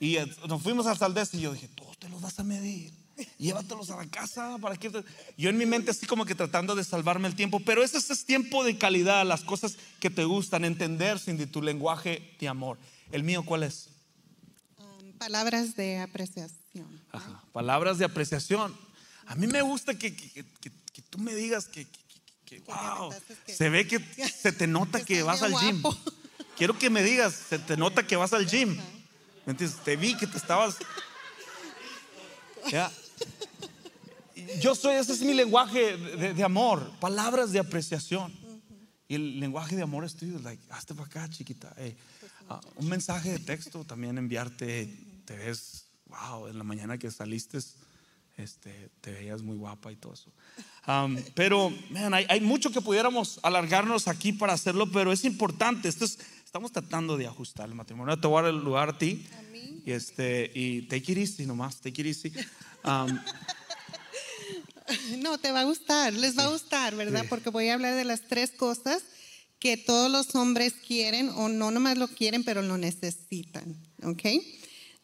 [0.00, 2.92] Y eh, nos fuimos al Saldés y yo dije, tú te los vas a medir.
[3.38, 4.90] Llévatelos a la casa para que
[5.36, 8.24] yo en mi mente así como que tratando de salvarme el tiempo, pero ese es
[8.24, 12.78] tiempo de calidad, las cosas que te gustan, entender sin tu lenguaje de amor.
[13.12, 13.90] El mío, ¿cuál es?
[14.78, 16.88] Um, palabras de apreciación.
[17.52, 18.74] palabras de apreciación.
[19.26, 21.86] A mí me gusta que, que, tú me digas que,
[22.66, 23.12] wow,
[23.46, 23.98] se ve que
[24.42, 25.82] se te nota que vas al gym.
[26.56, 28.78] Quiero que me digas, se te nota que vas al gym.
[29.84, 30.76] Te vi que te estabas...
[32.70, 32.90] ¿Ya?
[34.60, 38.32] Yo soy, ese es mi lenguaje de, amor, palabras de apreciación.
[39.08, 41.74] Y el lenguaje de amor es tuyo, like, hazte para acá, chiquita.
[42.48, 44.86] Ah, un mensaje de texto también enviarte,
[45.24, 47.58] te ves, wow, en la mañana que saliste,
[48.36, 50.32] este, te veías muy guapa y todo eso.
[51.34, 51.72] pero,
[52.12, 55.88] hay, mucho que pudiéramos alargarnos aquí para hacerlo, pero es importante.
[55.88, 58.18] Esto estamos tratando de ajustar el matrimonio.
[58.18, 59.26] Te voy a dar el lugar a ti.
[59.84, 62.32] Y, este, y take it easy nomás, take it easy.
[65.18, 67.24] No, te va a gustar, les va a gustar, ¿verdad?
[67.28, 69.02] Porque voy a hablar de las tres cosas
[69.62, 74.24] que todos los hombres quieren o no nomás lo quieren, pero lo necesitan, ¿ok?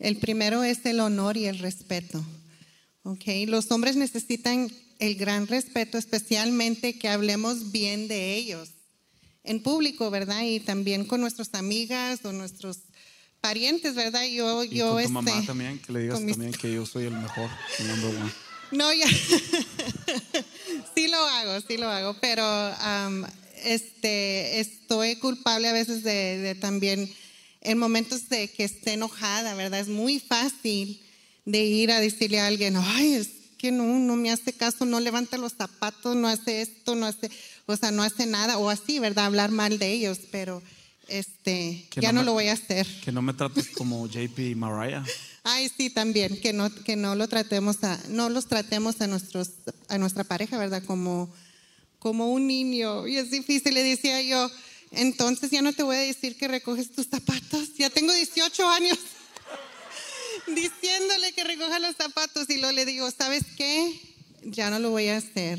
[0.00, 2.26] El primero es el honor y el respeto,
[3.04, 3.22] ¿ok?
[3.46, 4.68] Los hombres necesitan
[4.98, 8.70] el gran respeto, especialmente que hablemos bien de ellos
[9.44, 10.42] en público, ¿verdad?
[10.42, 12.78] Y también con nuestras amigas o nuestros
[13.40, 14.24] parientes, ¿verdad?
[14.26, 17.04] Yo, y yo, con tu mamá este, también, que le digas también que yo soy
[17.04, 18.76] el mejor, el.
[18.76, 19.06] No, ya.
[20.96, 22.42] sí lo hago, sí lo hago, pero
[23.64, 27.10] este, estoy culpable a veces de, también
[27.60, 29.80] en momentos de que esté enojada, ¿verdad?
[29.80, 31.00] Es muy fácil
[31.44, 35.00] de ir a decirle a alguien, ay, es que no, no me hace caso, no
[35.00, 37.30] levanta los zapatos, no hace esto, no hace,
[37.66, 39.26] o sea, no hace nada, o así, ¿verdad?
[39.26, 40.62] Hablar mal de ellos, pero
[41.08, 42.86] este, ya no, lo voy a hacer.
[43.02, 45.04] Que no me trates como JP y Mariah.
[45.42, 49.50] Ay, sí, también, que no, que no lo tratemos a, no los tratemos a nuestros,
[49.88, 50.82] a nuestra pareja, ¿verdad?
[50.84, 51.32] Como,
[51.98, 53.06] como un niño.
[53.06, 54.50] Y es difícil, le decía yo,
[54.90, 57.74] entonces ya no te voy a decir que recoges tus zapatos.
[57.76, 58.98] Ya tengo 18 años
[60.46, 64.00] diciéndole que recoja los zapatos y luego le digo, ¿sabes qué?
[64.42, 65.58] Ya no lo voy a hacer.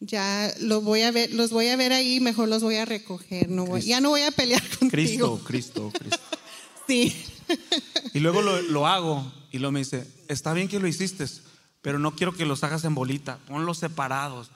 [0.00, 3.48] Ya lo voy a ver, los voy a ver ahí, mejor los voy a recoger.
[3.48, 4.90] No voy, ya no voy a pelear contigo.
[4.90, 6.20] Cristo, Cristo, Cristo.
[6.86, 7.14] sí.
[8.12, 11.24] Y luego lo, hago y luego me dice, está bien que lo hiciste,
[11.82, 14.50] pero no quiero que los hagas en bolita, ponlos separados.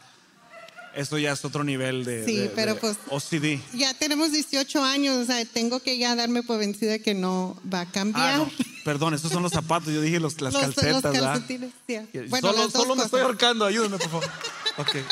[0.99, 3.61] Eso ya es otro nivel de, sí, pero pues, OCD.
[3.73, 7.83] Ya tenemos 18 años, o sea, tengo que ya darme por vencida que no va
[7.83, 8.41] a cambiar.
[8.41, 8.51] Ah,
[8.85, 11.05] Perdón, esos son los zapatos, yo dije los, las calcetas.
[11.05, 11.99] Los calcetines, sí.
[12.29, 14.31] Bueno, solo, solo me estoy ahorcando, ayúdame, por favor.
[14.79, 14.97] Ok.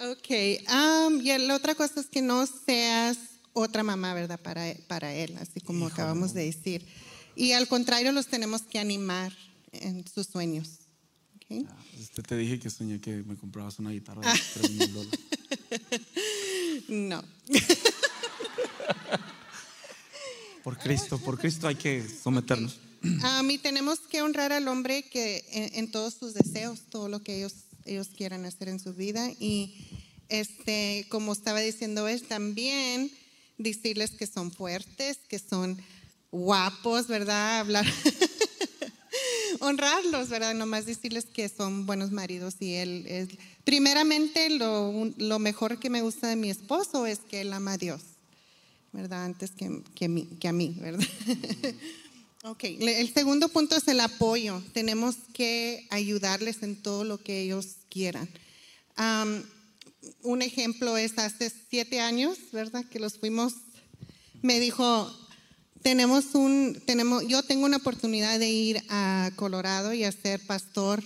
[0.00, 0.30] Ok,
[0.70, 3.18] um, y la otra cosa es que no seas
[3.52, 4.38] otra mamá, ¿verdad?
[4.40, 6.86] Para, para él, así como acabamos de decir.
[7.34, 9.32] Y al contrario, los tenemos que animar
[9.72, 10.87] en sus sueños.
[11.50, 15.20] Ah, este te dije que soñé que me comprabas una guitarra de 3 mil dólares.
[16.88, 17.22] No.
[20.64, 22.78] por Cristo, por Cristo hay que someternos.
[23.22, 27.36] A mí tenemos que honrar al hombre que en, todos sus deseos, todo lo que
[27.36, 27.52] ellos,
[27.84, 29.30] ellos quieran hacer en su vida.
[29.38, 29.74] Y
[30.28, 33.10] este, como estaba diciendo él, también
[33.58, 35.78] decirles que son fuertes, que son
[36.30, 37.60] guapos, ¿verdad?
[37.60, 37.86] Hablar,
[39.60, 40.54] honrarlos, ¿verdad?
[40.54, 43.28] Nomás decirles que son buenos maridos y él es,
[43.64, 47.78] primeramente lo, lo, mejor que me gusta de mi esposo es que él ama a
[47.78, 48.00] Dios,
[48.92, 49.24] ¿verdad?
[49.24, 51.06] Antes que, que, que a mí, ¿verdad?
[52.44, 54.62] ok, el segundo punto es el apoyo.
[54.72, 58.28] Tenemos que ayudarles en todo lo que ellos quieran
[60.22, 62.84] un ejemplo es hace siete años, ¿verdad?
[62.84, 63.54] Que los fuimos,
[64.42, 65.10] me dijo,
[65.82, 71.02] tenemos un, tenemos, yo tengo una oportunidad de ir a Colorado y a ser pastor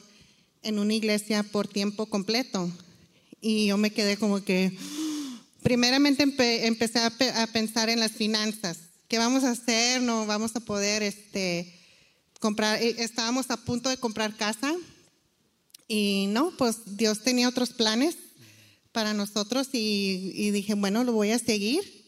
[0.63, 2.71] en una iglesia por tiempo completo.
[3.41, 4.77] Y yo me quedé como que,
[5.63, 8.79] primeramente empe- empecé a, pe- a pensar en las finanzas.
[9.09, 10.01] ¿Qué vamos a hacer?
[10.01, 11.73] No vamos a poder este,
[12.41, 12.83] comprar.
[12.83, 14.73] eh, Estábamos a punto de comprar casa
[15.89, 18.17] y no, pues Dios tenía otros planes
[18.93, 22.02] para nosotros y, y dije, bueno, lo voy a seguir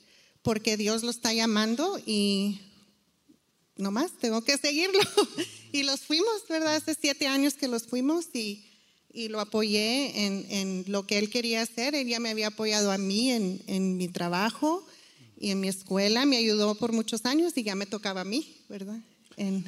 [0.45, 2.61] porque Dios lo está llamando y
[3.77, 5.01] no más, tengo que seguirlo.
[5.73, 6.77] y los fuimos, ¿verdad?
[6.77, 8.65] Hace siete años que los fuimos y,
[9.13, 11.95] y lo apoyé en, en lo que él quería hacer.
[11.97, 14.87] Él ya me había apoyado a mí en, en mi trabajo
[15.41, 18.55] y en mi escuela, me ayudó por muchos años y ya me tocaba a mí,
[18.69, 19.01] ¿verdad?
[19.37, 19.65] En-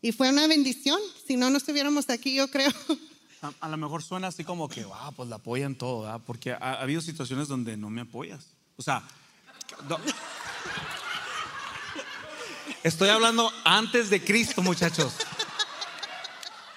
[0.00, 2.70] y fue una bendición, si no, no estuviéramos aquí, yo creo.
[3.40, 6.20] A, a lo mejor suena así como que, wow, pues la apoyan todo, ¿verdad?
[6.26, 8.46] Porque ha, ha habido situaciones donde no me apoyas.
[8.76, 9.08] O sea,
[9.88, 9.98] no.
[12.82, 15.14] estoy hablando antes de Cristo, muchachos.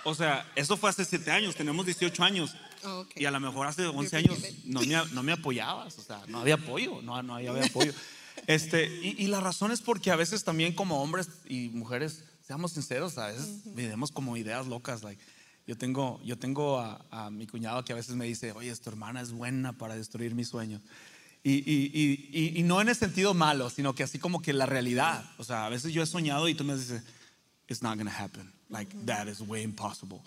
[0.03, 2.55] O sea, eso fue hace siete años, tenemos 18 años.
[2.83, 3.11] Oh, ok.
[3.15, 6.23] Y a lo mejor hace 11 Yo años no me, no me apoyabas, o sea,
[6.27, 7.93] no había apoyo, no, no había apoyo.
[8.47, 12.71] Este, y, y la razón es porque a veces también como hombres y mujeres, seamos
[12.71, 15.03] sinceros, a veces vivimos como ideas locas.
[15.03, 15.21] Like,
[15.67, 18.89] yo tengo, yo tengo a, a mi cuñado que a veces me dice, oye, tu
[18.89, 20.81] hermana es buena para destruir mis sueños.
[21.43, 24.65] Y, y- y- y- no en el sentido malo, sino que así como que la
[24.67, 25.25] realidad.
[25.37, 27.01] O sea, a veces yo he soñado y tú me dices,
[27.67, 28.51] it's not gonna happen.
[28.69, 30.19] Like, that is way impossible.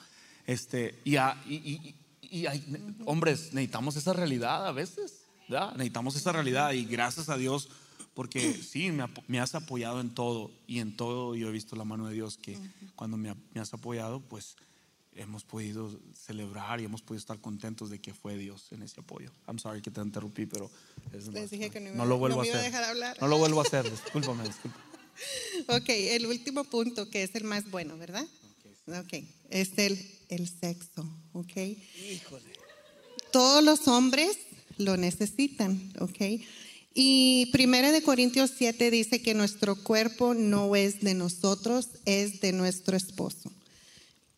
[0.46, 1.94] Este, y, a- y- y-
[2.40, 2.64] y hay-
[3.07, 5.72] hombres, necesitamos esa realidad a veces, ¿verdad?
[5.72, 7.68] Necesitamos esa realidad y gracias a Dios,
[8.12, 11.85] porque sí, me, me has apoyado en todo y en todo yo he visto la
[11.85, 12.59] mano de Dios que
[12.96, 14.57] cuando me, me has apoyado, pues
[15.16, 15.90] hemos podido
[16.27, 19.31] celebrar y hemos podido estar contentos de que fue Dios en ese apoyo.
[19.48, 20.70] I'm sorry que te interrumpí, pero
[21.12, 22.62] es Les dije que no iba- no lo vuelvo no a hacer.
[22.62, 23.16] dejar hablar.
[23.20, 24.85] No lo vuelvo a hacer, discúlpame, discúlpame.
[25.68, 28.27] Ok, el último punto, que es el más bueno, ¿verdad?
[28.88, 29.96] Ok, es el,
[30.29, 31.53] el sexo, ¿ok?
[33.33, 34.37] Todos los hombres
[34.79, 36.40] lo necesitan, ¿ok?
[36.94, 42.53] Y Primera de Corintios 7 dice que nuestro cuerpo no es de nosotros, es de
[42.53, 43.50] nuestro esposo.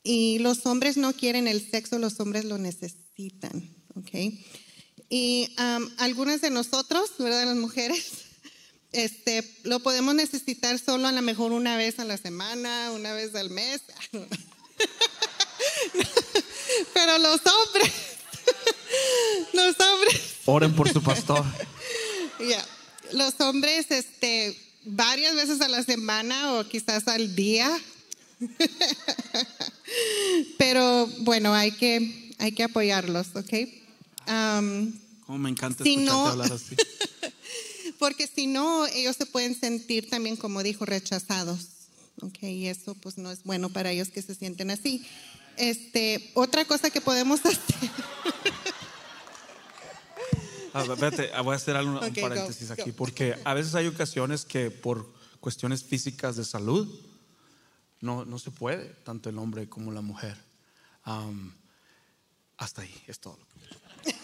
[0.08, 4.10] Y los hombres no quieren el sexo, los hombres lo necesitan, ¿ok?
[5.08, 5.52] Y
[5.98, 7.44] algunas de nosotros, ¿verdad?
[7.44, 8.12] Las mujeres,
[8.92, 13.34] este, lo podemos necesitar solo a lo mejor una vez a la semana, una vez
[13.34, 13.82] al mes.
[16.94, 17.92] Pero los hombres,
[19.54, 21.44] los hombres, Oren por su pastor.
[22.48, 22.64] ya,
[23.10, 27.76] los hombres, este, varias veces a la semana o quizás al día.
[30.58, 33.52] Pero bueno, hay que, hay que apoyarlos, ¿ok?
[34.26, 34.92] Am,
[35.26, 36.76] Como me encanta Si escucharte no- hablar así.
[37.98, 41.60] Porque si no, ellos se pueden sentir también, como dijo, rechazados.
[42.22, 45.06] Ok, y eso pues no es bueno para ellos que se sienten así.
[45.56, 47.58] Este, otra cosa que podemos hacer.
[50.74, 52.74] Ah, espérate, ah, voy a hacer un paréntesis go.
[52.74, 56.86] aquí, porque a veces hay ocasiones que por cuestiones físicas de salud
[58.00, 60.36] no, no se puede, tanto el hombre como la mujer.
[62.56, 63.38] Hasta ahí, es todo.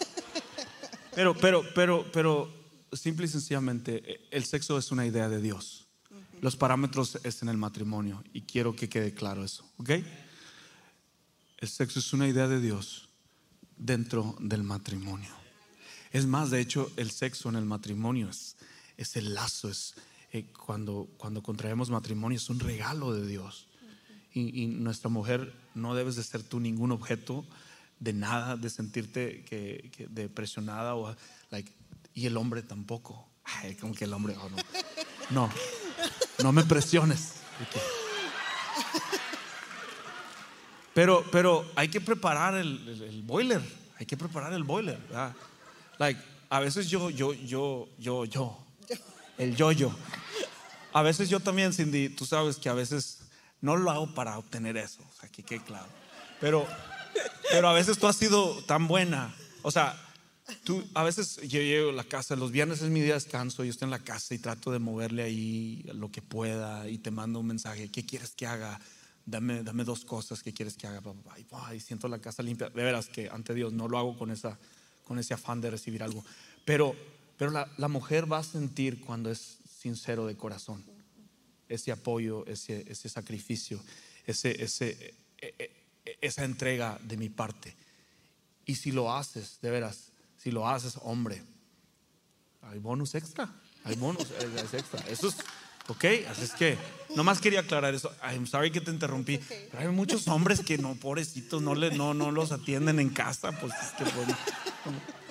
[1.15, 2.51] Pero, pero, pero, pero,
[2.91, 5.85] simple y sencillamente, eh, el sexo es una idea de Dios.
[6.41, 9.91] Los parámetros es en el matrimonio y quiero que quede claro eso, ¿ok?
[11.59, 13.09] El sexo es una idea de Dios
[13.77, 15.29] dentro del matrimonio.
[16.11, 18.57] Es más, de hecho, el sexo en el matrimonio es,
[18.97, 19.93] es el lazo, es
[20.33, 23.67] eh, cuando, cuando contraemos matrimonio, es un regalo de Dios.
[24.33, 27.45] Y, y nuestra mujer no debes de ser tú ningún objeto
[27.99, 31.15] de nada, de sentirte que, que o
[31.51, 31.71] like,
[32.15, 33.27] y el hombre tampoco.
[33.45, 34.57] Ay, como que el hombre, oh, no.
[35.29, 35.49] no,
[36.41, 37.33] no me presiones.
[40.93, 43.61] Pero, pero hay que preparar el, el- el boiler,
[43.99, 44.99] hay que preparar el boiler.
[45.97, 46.19] Like,
[46.49, 48.57] a veces yo, yo, yo, yo, yo,
[49.37, 49.91] el yo-yo.
[50.93, 53.19] A veces yo también, Cindy, tú sabes que a veces
[53.61, 55.87] no lo hago para obtener eso, o sea, que quede claro.
[56.39, 56.67] Pero,
[57.49, 59.99] pero a veces tú has sido tan buena, o sea,
[60.63, 63.63] tú, a veces yo llego a la casa, los viernes es mi día de descanso,
[63.63, 67.09] yo estoy en la casa y trato de moverle ahí lo que pueda y te
[67.09, 68.79] mando un mensaje, ¿qué quieres que haga?
[69.25, 71.01] Dame, dame dos cosas que quieres que haga.
[71.73, 72.69] Y, siento la casa limpia.
[72.69, 74.59] De veras que ante Dios no lo hago con, esa,
[75.05, 76.25] con ese afán de recibir algo.
[76.65, 76.93] Pero,
[77.37, 80.83] pero la, la mujer va a sentir cuando es sincero de corazón
[81.67, 83.79] ese apoyo, ese, ese sacrificio,
[84.25, 85.55] ese, ese, e-
[86.05, 87.75] e- esa entrega de mi parte.
[88.65, 91.41] Y si lo haces, de veras, si lo haces, hombre,
[92.61, 93.49] hay bonus extra,
[93.83, 94.99] hay bonus es extra.
[95.09, 95.35] Eso es,
[95.89, 96.05] ¿Ok?
[96.29, 96.77] Así es que
[97.15, 98.09] nomás quería aclarar eso.
[98.23, 99.37] I'm sorry que te interrumpí.
[99.69, 103.51] Pero hay muchos hombres que no, pobrecitos, no, le, no, no los atienden en casa.
[103.59, 104.27] Pues es que pues,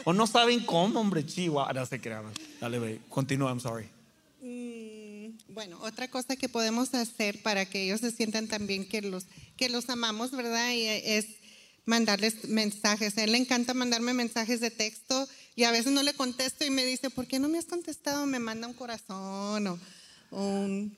[0.05, 1.69] o no saben cómo, hombre, chihuahua.
[1.69, 2.25] Ahora se crean.
[2.61, 3.01] Dale, ve.
[3.09, 3.89] Continúa, I'm sorry.
[5.55, 9.27] Bueno, otra cosa que podemos hacer para que ellos se sientan también que los,
[9.59, 10.73] que los amamos, ¿verdad?
[10.73, 11.27] Y es
[11.85, 13.19] mandarles mensajes.
[13.19, 16.71] A él le encanta mandarme mensajes de texto y a veces no le contesto y
[16.71, 18.25] me dice, ¿por qué no me has contestado?
[18.25, 19.79] Me manda un corazón o,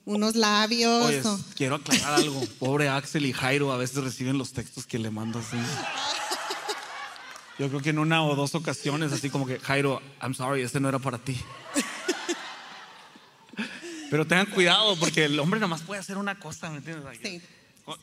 [0.05, 1.41] unos labios.
[1.57, 2.41] Quiero aclarar algo.
[2.61, 5.57] Pobre Axel y Jairo a veces reciben los textos que le mando así.
[7.59, 10.79] Yo creo que en una o dos ocasiones, así como que, Jairo, I'm sorry, este
[10.79, 11.37] no era para ti.
[14.15, 17.19] Pero tengan cuidado porque el hombre nomás puede hacer una cosa, ¿me entiendes?
[17.21, 17.43] Sí.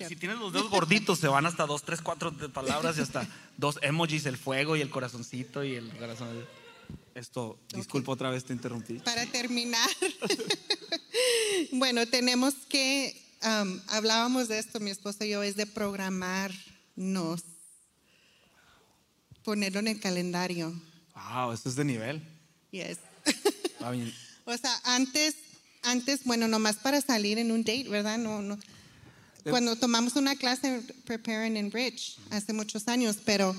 [0.10, 3.80] Si tienes los dedos gorditos, se van hasta dos, tres, cuatro palabras y hasta dos
[3.82, 6.28] emojis, el fuego y el corazoncito y el corazón.
[7.16, 8.96] Esto, disculpa otra vez, te interrumpí.
[8.96, 9.90] Para terminar,
[11.72, 13.16] bueno, tenemos que,
[13.88, 17.46] hablábamos de esto, mi esposo y yo, es de programarnos,
[19.46, 20.74] ponerlo en el calendario.
[21.16, 22.22] Wow, esto es de nivel.
[22.72, 22.98] Yes.
[24.44, 25.36] O sea, antes,
[25.84, 28.18] antes, bueno, nomás para salir en un date, ¿verdad?
[28.18, 28.58] No, no
[29.50, 33.56] cuando tomamos una clase Preparing and Bridge hace muchos años, pero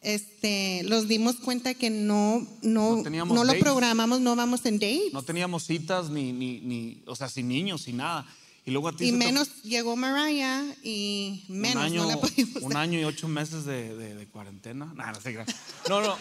[0.00, 5.10] este, los dimos cuenta que no, no, no, lo programamos, no vamos en date.
[5.12, 8.26] No teníamos citas ni, ni, ni, o sea, sin niños, sin nada.
[8.66, 12.62] Y luego a ti Y menos llegó Mariah y menos un año, no la pudimos
[12.62, 14.86] Un año y ocho meses de, de, cuarentena.
[14.86, 16.18] no, no, no,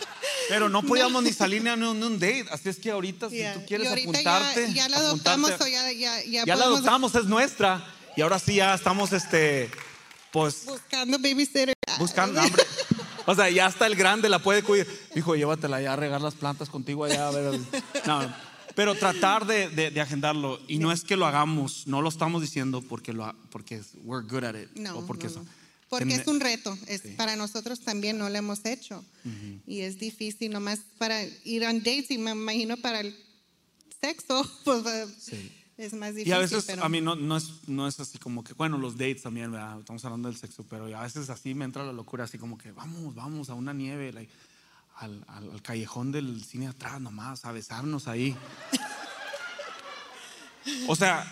[0.50, 2.46] pero no podíamos ni salir ni a un, date.
[2.52, 4.68] Así es que ahorita, si tú quieres apuntarte.
[4.68, 7.86] Ya, ya la adoptamos o ya, ya, ya, ya la adoptamos, es nuestra.
[8.18, 9.72] Y ahora sí ya estamos, este,
[10.32, 10.66] pues...
[10.66, 11.74] Buscando babysitter.
[11.98, 12.64] Buscando, hambre.
[13.26, 14.86] O sea, ya hasta el grande la puede cuidar.
[15.16, 17.30] Dijo, llévatela ya a regar las plantas contigo allá.
[17.30, 17.58] A ver.
[18.06, 18.36] No,
[18.76, 20.59] pero tratar de, de, agendarlo.
[20.67, 24.43] Y no es que lo hagamos, no lo estamos diciendo porque, lo, porque we're good
[24.43, 24.69] at it.
[24.76, 25.30] No, o porque,
[25.89, 26.78] porque es un reto.
[26.88, 29.03] Es, Para nosotros también no lo hemos hecho.
[29.67, 33.15] Y es difícil nomás para ir on dates y me imagino para el
[34.01, 34.49] sexo.
[34.63, 34.84] Pues,
[35.19, 36.30] sí es más difícil.
[36.30, 38.97] Y a veces a mí no, no, es, no es así como que, bueno, los
[38.97, 42.38] dates también, estamos hablando del sexo, pero a veces así me entra la locura, así
[42.38, 44.28] como que vamos, vamos a una nieve,
[44.96, 48.36] al, al, callejón del cine atrás nomás, a besarnos ahí.
[50.88, 51.26] o sea,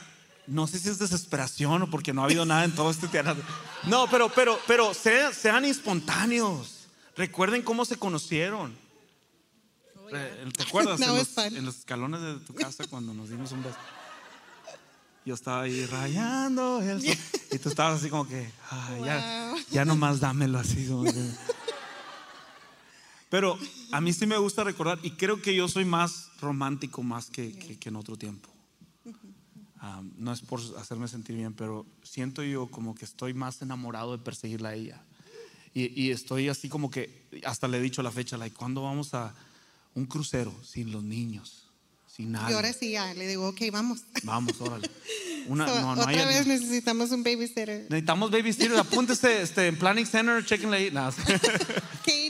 [0.48, 3.36] no sé si es desesperación o porque no ha habido nada en todo este teatro.
[3.84, 6.88] No, pero, pero, pero sean, sean espontáneos.
[7.16, 8.76] Recuerden cómo se conocieron.
[10.58, 11.00] ¿Te acuerdas?
[11.02, 13.78] en, los, en los escalones de tu casa cuando nos dimos un beso.
[15.24, 17.06] Yo estaba ahí rayando el
[17.52, 18.52] Y tú estabas así como que,
[19.06, 20.88] ya, ya nomás dámelo así.
[23.32, 23.58] Pero
[23.94, 27.54] a mí sí me gusta recordar, y creo que yo soy más romántico más que,
[27.54, 28.50] que, en otro tiempo.
[30.18, 34.22] no es por hacerme sentir bien, pero siento yo como que estoy más enamorado de
[34.22, 35.02] perseguirla a ella.
[35.74, 39.14] Y, y estoy así como que, hasta le he dicho la fecha, like, ¿cuándo vamos
[39.14, 39.34] a
[39.96, 41.72] un crucero sin los niños?
[42.18, 44.02] Y ahora sí ya le digo, ok, vamos.
[44.24, 44.90] Vamos, órale.
[45.48, 47.88] Una, no, no otra vez necesitamos un babysitter.
[47.90, 48.78] Necesitamos babysitter.
[48.78, 50.92] Apúntese este, en Planning Center, chequenle ahí.
[52.06, 52.21] Katie.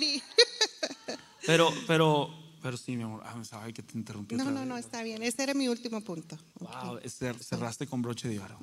[1.52, 2.30] Pero, pero,
[2.62, 3.24] pero sí, mi amor.
[3.52, 4.36] Ay, que te interrumpí.
[4.36, 5.22] No, no, no, está bien.
[5.22, 6.38] Ese era mi último punto.
[6.60, 7.00] Wow,
[7.42, 8.58] cerraste con broche de oro.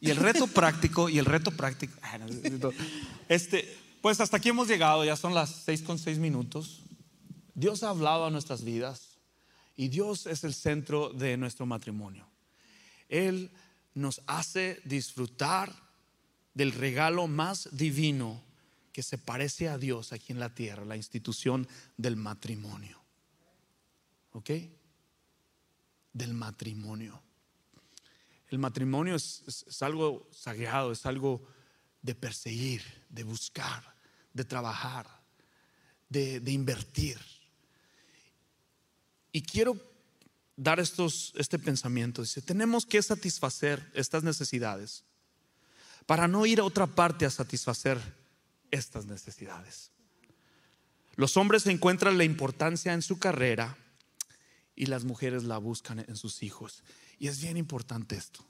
[0.00, 1.94] Y el reto práctico, y el reto práctico.
[3.28, 5.04] Este, pues hasta aquí hemos llegado.
[5.04, 6.82] Ya son las seis con seis minutos.
[7.54, 9.18] Dios ha hablado a nuestras vidas.
[9.76, 12.26] Y Dios es el centro de nuestro matrimonio.
[13.08, 13.50] Él
[13.92, 15.74] nos hace disfrutar
[16.54, 18.42] del regalo más divino
[18.94, 21.66] que se parece a Dios aquí en la tierra, la institución
[21.96, 23.02] del matrimonio.
[24.30, 24.50] ¿Ok?
[26.12, 27.20] Del matrimonio.
[28.50, 31.44] El matrimonio es, algo sagrado, es algo
[32.02, 33.96] de perseguir, de buscar,
[34.32, 35.08] de trabajar,
[36.08, 37.18] de, de invertir.
[39.32, 39.76] Y quiero
[40.54, 42.22] dar estos, este pensamiento.
[42.22, 45.02] Dice, tenemos que satisfacer estas necesidades
[46.06, 48.23] para no ir a otra parte a satisfacer
[48.74, 49.90] estas necesidades.
[51.16, 53.76] Los hombres encuentran la importancia en su carrera
[54.74, 56.82] y las mujeres la buscan en sus hijos.
[57.18, 58.44] Y es bien importante esto.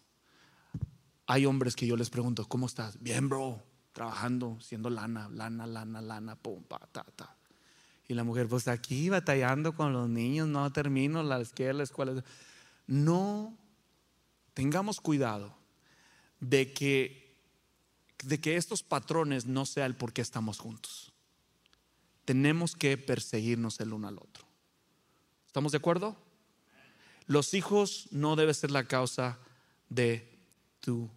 [1.27, 3.01] Hay hombres que yo les pregunto, ¿cómo estás?
[3.03, 3.63] Bien, bro,
[3.93, 7.37] trabajando, siendo lana, lana, lana, lana, pum, pa, ta, ta.
[8.07, 12.25] Y la mujer, pues aquí batallando con los niños, no termino la escuela, la escuela.
[12.87, 13.57] No
[14.53, 15.57] tengamos cuidado
[16.41, 17.24] de que,
[18.29, 21.13] de que estos patrones no sea el por qué estamos juntos.
[22.25, 24.45] Tenemos que perseguirnos el uno al otro.
[25.47, 26.17] ¿Estamos de acuerdo?
[27.27, 29.39] Los hijos no deben ser la causa
[29.89, 30.39] de
[30.81, 31.11] tu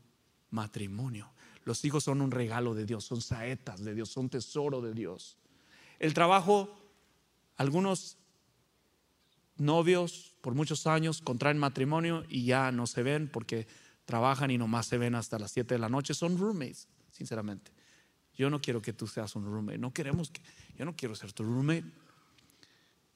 [0.51, 1.29] matrimonio.
[1.63, 5.37] Los hijos son un regalo de Dios, son saetas de Dios, son tesoro de Dios.
[5.99, 6.77] El trabajo,
[7.57, 8.17] algunos
[9.57, 13.67] novios por muchos años contraen matrimonio y ya no se ven porque
[14.05, 16.13] trabajan y nomás se ven hasta las 7 de la noche.
[16.13, 16.87] Son roommates,
[17.17, 17.71] sinceramente.
[18.35, 19.79] Yo no quiero que tú seas un roommate.
[19.79, 20.41] No queremos que,
[20.77, 21.85] yo no quiero ser tu roommate.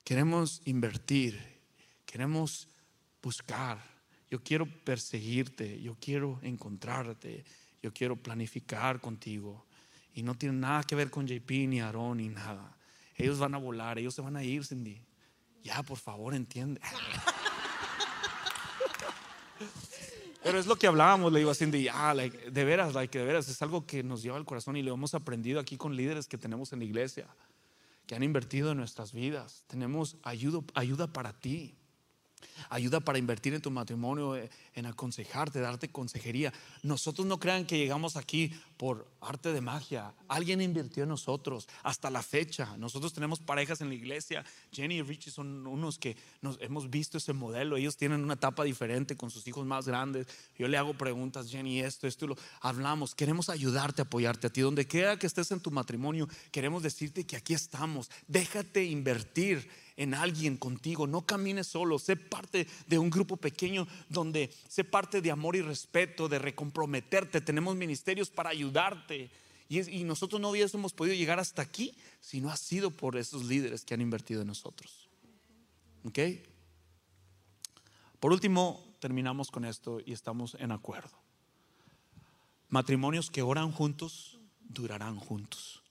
[0.04, 1.40] Queremos invertir,
[2.06, 2.68] queremos
[3.22, 3.80] buscar.
[4.32, 7.46] Yo quiero perseguirte, yo quiero encontrarte,
[7.84, 9.68] yo quiero planificar contigo.
[10.14, 12.78] Y no tiene nada que ver con JP ni Aaron ni nada.
[13.16, 15.06] Ellos van a volar, ellos se van a ir, Cindy.
[15.62, 16.82] Ya, por favor, entiende.
[20.44, 23.48] Pero es lo que hablábamos, le digo a Cindy, ah, de veras, like, de veras,
[23.48, 26.38] es algo que nos lleva al corazón y lo hemos aprendido aquí con líderes que
[26.38, 27.28] tenemos en la iglesia,
[28.08, 29.64] que han invertido en nuestras vidas.
[29.68, 31.76] Tenemos ayuda, ayuda para ti.
[32.70, 36.52] Ayuda para invertir en tu matrimonio, eh, en aconsejarte, darte consejería.
[36.82, 38.52] Nosotros no crean que llegamos aquí
[38.82, 40.12] por arte de magia.
[40.28, 42.76] Alguien invirtió en nosotros hasta la fecha.
[42.78, 44.44] Nosotros tenemos parejas en la iglesia.
[44.72, 47.78] Jenny y Richie son unos que nos, hemos visto ese modelo.
[47.78, 50.26] Ellos tienen una etapa diferente con sus hijos más grandes.
[50.58, 53.14] Yo le hago preguntas, Jenny, esto, esto, lo hablamos.
[53.14, 54.62] Queremos ayudarte, apoyarte a ti.
[54.62, 58.10] Donde quiera que estés en tu matrimonio, queremos decirte que aquí estamos.
[58.28, 59.70] Déjate invertir
[60.02, 61.06] en alguien contigo.
[61.06, 65.62] No camines solo, sé parte de un grupo pequeño donde sé parte de amor y
[65.62, 67.42] respeto, de recomprometerte.
[67.42, 69.30] Tenemos ministerios para ayudarte.
[69.70, 73.86] Y, nosotros no hubiésemos podido llegar hasta aquí si no ha sido por esos líderes
[73.86, 75.08] que han invertido en nosotros.
[76.04, 76.20] ¿Ok?
[78.20, 81.12] Por último, terminamos con esto y estamos en acuerdo.
[82.68, 85.82] Matrimonios que oran juntos durarán juntos.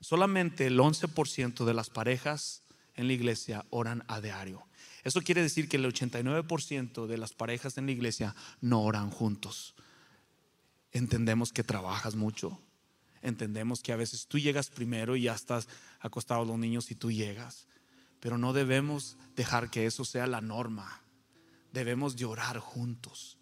[0.00, 2.62] Solamente el 11% de las parejas
[2.94, 4.66] en la iglesia oran a diario.
[5.04, 9.74] Eso quiere decir que el 89% de las parejas en la iglesia no oran juntos.
[10.92, 12.60] Entendemos que trabajas mucho.
[13.22, 15.68] Entendemos que a veces tú llegas primero y ya estás
[16.00, 17.66] acostado los niños y tú llegas.
[18.20, 21.02] Pero no debemos dejar que eso sea la norma.
[21.72, 23.38] Debemos llorar juntos.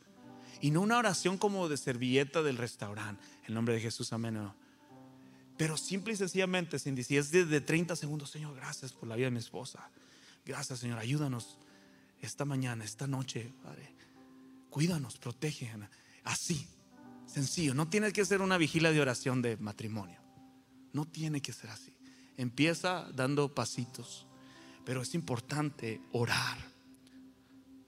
[0.60, 3.22] Y no una oración como de servilleta del restaurante.
[3.46, 4.50] En nombre de Jesús, amén.
[5.56, 9.26] Pero simple y sencillamente, Cindy, si es de 30 segundos, Señor, gracias por la vida
[9.26, 9.90] de mi esposa.
[10.44, 11.58] Gracias, Señor, ayúdanos
[12.20, 13.94] esta mañana, esta noche, Padre.
[14.70, 15.70] Cuídanos, protege.
[16.24, 16.66] Así,
[17.34, 17.74] sencillo.
[17.74, 20.20] No tiene que ser una vigilia de oración de matrimonio.
[20.92, 21.92] No tiene que ser así.
[22.36, 24.26] Empieza dando pasitos.
[24.84, 26.58] Pero es importante orar.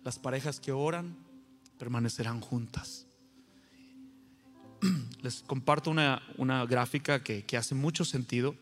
[0.02, 1.16] Las parejas que oran
[1.78, 3.06] permanecerán juntas
[5.22, 6.22] les comparto una,
[6.66, 8.56] gráfica que, que hace mucho sentido.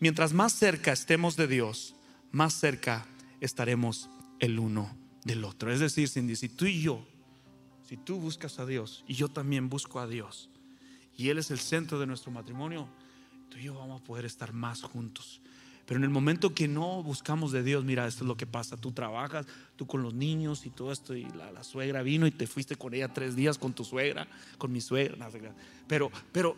[0.00, 1.94] Mientras más cerca estemos de Dios,
[2.32, 3.06] más cerca
[3.40, 5.72] estaremos el uno del otro.
[5.72, 7.06] Es decir, Cindy, si tú y yo,
[7.88, 10.48] si tú buscas a Dios y yo también busco a Dios,
[11.16, 12.88] y Él es el centro de nuestro matrimonio,
[13.48, 15.40] tú y yo vamos a poder estar más juntos.
[15.86, 18.76] Pero en el momento que no buscamos de Dios, mira, esto es lo que pasa.
[18.76, 22.48] Tú trabajas, tú con los niños y todo esto, y la, suegra vino y te
[22.48, 24.26] fuiste con ella tres días con tu suegra,
[24.58, 25.30] con mi suegra.
[25.86, 26.56] Pero, pero,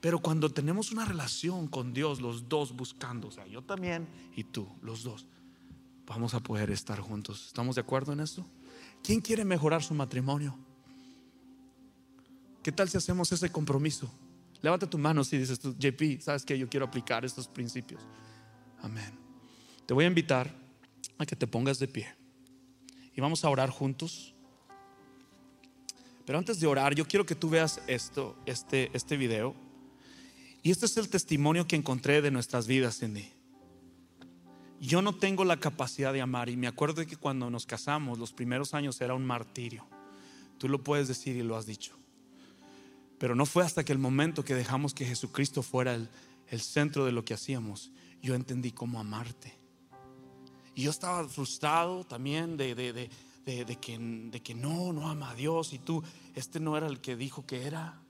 [0.00, 4.06] pero cuando tenemos una relación con Dios, los dos buscando, o sea, yo también
[4.36, 5.26] y tú, los dos,
[6.06, 7.48] vamos a poder estar juntos.
[7.48, 8.46] ¿Estamos de acuerdo en esto?
[9.02, 10.56] ¿Quién quiere mejorar su matrimonio?
[12.68, 14.12] ¿Qué tal si hacemos ese compromiso?
[14.60, 18.02] Levanta tu mano si dices tú, JP, ¿sabes que Yo quiero aplicar estos principios.
[18.82, 19.10] Amén.
[19.86, 20.54] Te voy a invitar
[21.16, 22.14] a que te pongas de pie
[23.16, 24.34] y vamos a orar juntos.
[26.26, 29.54] Pero antes de orar, yo quiero que tú veas esto, este, este video.
[30.62, 33.32] Y este es el testimonio que encontré de nuestras vidas, Cindy.
[34.78, 38.34] Yo no tengo la capacidad de amar y me acuerdo que cuando nos casamos, los
[38.34, 39.86] primeros años era un martirio.
[40.58, 41.98] Tú lo puedes decir y lo has dicho.
[43.18, 46.08] Pero no fue hasta que el momento que dejamos que Jesucristo fuera el,
[46.48, 47.90] el centro de lo que hacíamos
[48.22, 49.56] yo entendí cómo amarte.
[50.74, 55.72] Y yo estaba frustrado también de, de, que, de que no, no ama a Dios
[55.72, 56.02] y tú,
[56.34, 58.00] este no era el que dijo que era.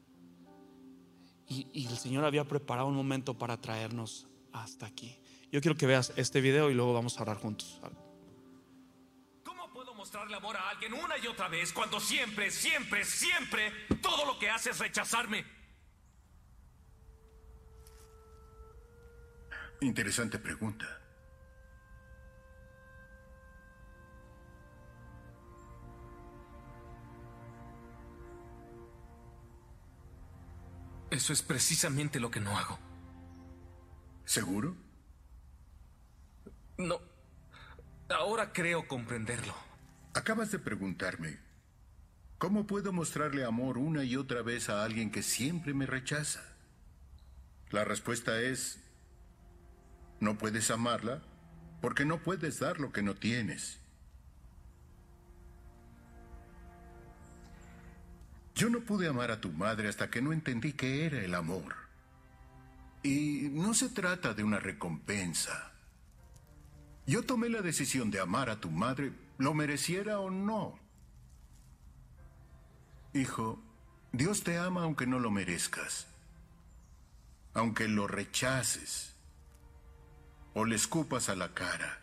[1.48, 5.16] Y, y el Señor había preparado un momento para traernos hasta aquí.
[5.50, 7.80] Yo quiero que veas este video y luego vamos a orar juntos.
[10.10, 14.24] ¿Cómo puedo mostrarle amor a alguien una y otra vez cuando siempre, siempre, siempre todo
[14.24, 15.44] lo que hace es rechazarme?
[19.80, 20.86] Interesante pregunta.
[31.10, 32.78] Eso es precisamente lo que no hago.
[34.24, 34.74] ¿Seguro?
[36.78, 37.00] No.
[38.10, 39.67] Ahora creo comprenderlo.
[40.18, 41.38] Acabas de preguntarme
[42.38, 46.42] ¿Cómo puedo mostrarle amor una y otra vez a alguien que siempre me rechaza?
[47.70, 48.80] La respuesta es,
[50.18, 51.22] no puedes amarla
[51.80, 53.78] porque no puedes dar lo que no tienes.
[58.56, 61.76] Yo no pude amar a tu madre hasta que no entendí qué era el amor.
[63.04, 65.72] Y no se trata de una recompensa.
[67.06, 70.78] Yo tomé la decisión de amar a tu madre, lo mereciera o no.
[73.14, 73.62] Hijo,
[74.12, 76.06] Dios te ama aunque no lo merezcas,
[77.54, 79.14] aunque lo rechaces
[80.54, 82.00] o le escupas a la cara.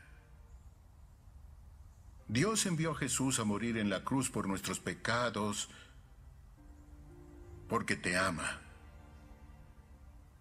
[2.28, 5.70] Dios envió a Jesús a morir en la cruz por nuestros pecados,
[7.68, 8.62] porque te ama.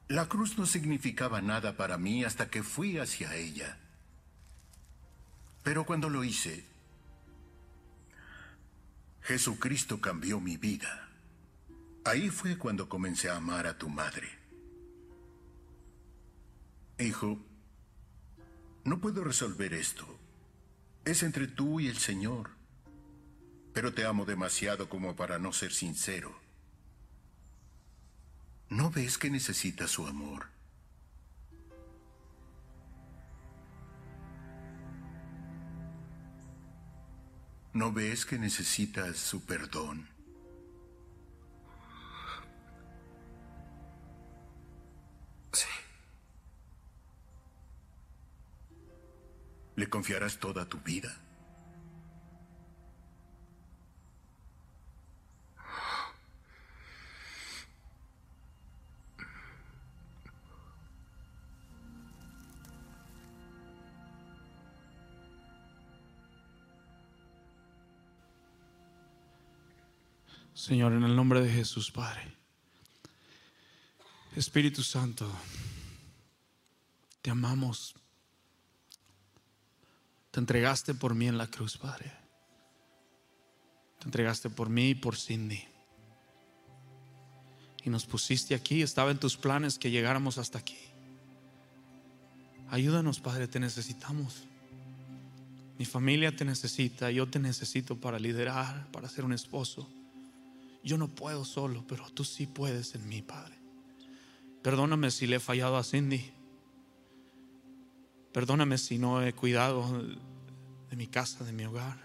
[0.08, 3.78] La cruz no significaba nada para mí hasta que fui hacia ella.
[5.62, 6.64] Pero cuando lo hice,
[9.24, 11.08] Jesucristo cambió mi vida.
[12.04, 14.28] Ahí fue cuando comencé a amar a tu madre.
[16.98, 17.38] Hijo,
[18.84, 20.06] no puedo resolver esto.
[21.06, 22.50] Es entre tú y el Señor.
[23.72, 26.38] Pero te amo demasiado como para no ser sincero.
[28.68, 30.53] ¿No ves que necesitas su amor?
[37.74, 40.06] ¿No ves que necesitas su perdón?
[45.52, 45.66] Sí.
[49.74, 51.12] ¿Le confiarás toda tu vida?
[70.64, 72.22] Señor, en el nombre de Jesús, Padre.
[74.34, 75.30] Espíritu Santo,
[77.20, 77.94] te amamos.
[80.30, 82.10] Te entregaste por mí en la cruz, Padre.
[83.98, 85.62] Te entregaste por mí y por Cindy.
[87.82, 90.78] Y nos pusiste aquí, estaba en tus planes que llegáramos hasta aquí.
[92.70, 94.44] Ayúdanos, Padre, te necesitamos.
[95.78, 99.86] Mi familia te necesita, yo te necesito para liderar, para ser un esposo.
[100.84, 103.58] Yo no puedo solo, pero tú sí puedes en mí, Padre.
[104.62, 106.30] Perdóname si le he fallado a Cindy.
[108.32, 110.02] Perdóname si no he cuidado
[110.90, 111.98] de mi casa, de mi hogar.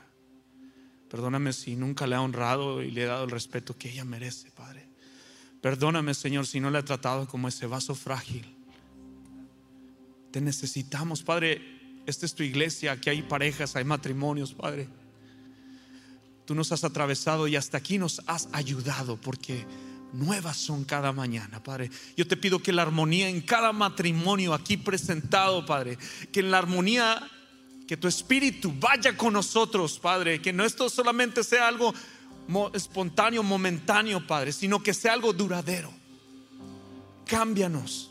[1.09, 4.49] Perdóname si nunca le he honrado y le he dado el respeto que ella merece,
[4.51, 4.87] Padre.
[5.61, 8.55] Perdóname, Señor, si no le he tratado como ese vaso frágil.
[10.31, 11.61] Te necesitamos, Padre.
[12.05, 14.87] Esta es tu iglesia, aquí hay parejas, hay matrimonios, Padre.
[16.49, 19.67] Tú nos has atravesado y hasta aquí nos has ayudado porque
[20.13, 21.91] nuevas son cada mañana, Padre.
[22.17, 25.99] Yo te pido que la armonía en cada matrimonio aquí presentado, Padre,
[26.31, 27.21] que en la armonía,
[27.87, 31.93] que tu espíritu vaya con nosotros, Padre, que no esto solamente sea algo
[32.73, 35.93] espontáneo, momentáneo, Padre, sino que sea algo duradero.
[37.27, 38.09] Cámbianos.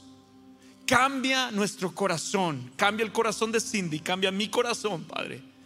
[0.87, 5.58] Cambia nuestro corazón, cambia el corazón de Cindy, cambia mi corazón, Padre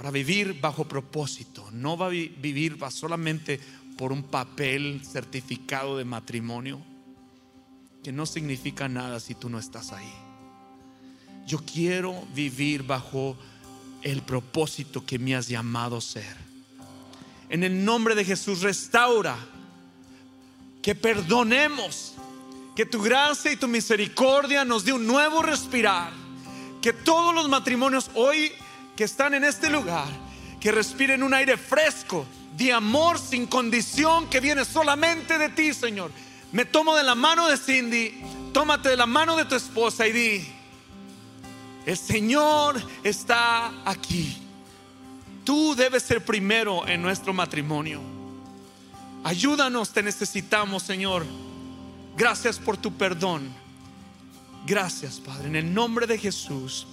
[0.00, 3.60] para vivir bajo propósito, no va a vivir solamente
[3.98, 6.80] por un papel certificado de matrimonio,
[8.02, 10.10] que no significa nada si tú no estás ahí.
[11.46, 13.36] Yo quiero vivir bajo
[14.00, 16.34] el propósito que me has llamado ser.
[17.50, 19.36] En el nombre de Jesús, restaura,
[20.80, 22.14] que perdonemos,
[22.74, 26.10] que tu gracia y tu misericordia nos dé un nuevo respirar,
[26.80, 28.50] que todos los matrimonios hoy
[29.00, 30.08] que están en este lugar,
[30.60, 36.10] que respiren un aire fresco de amor sin condición que viene solamente de ti, Señor.
[36.52, 38.22] Me tomo de la mano de Cindy,
[38.52, 40.46] tómate de la mano de tu esposa y di,
[41.86, 44.36] el Señor está aquí.
[45.44, 48.02] Tú debes ser primero en nuestro matrimonio.
[49.24, 51.24] Ayúdanos, te necesitamos, Señor.
[52.18, 53.48] Gracias por tu perdón.
[54.66, 56.86] Gracias, Padre, en el nombre de Jesús.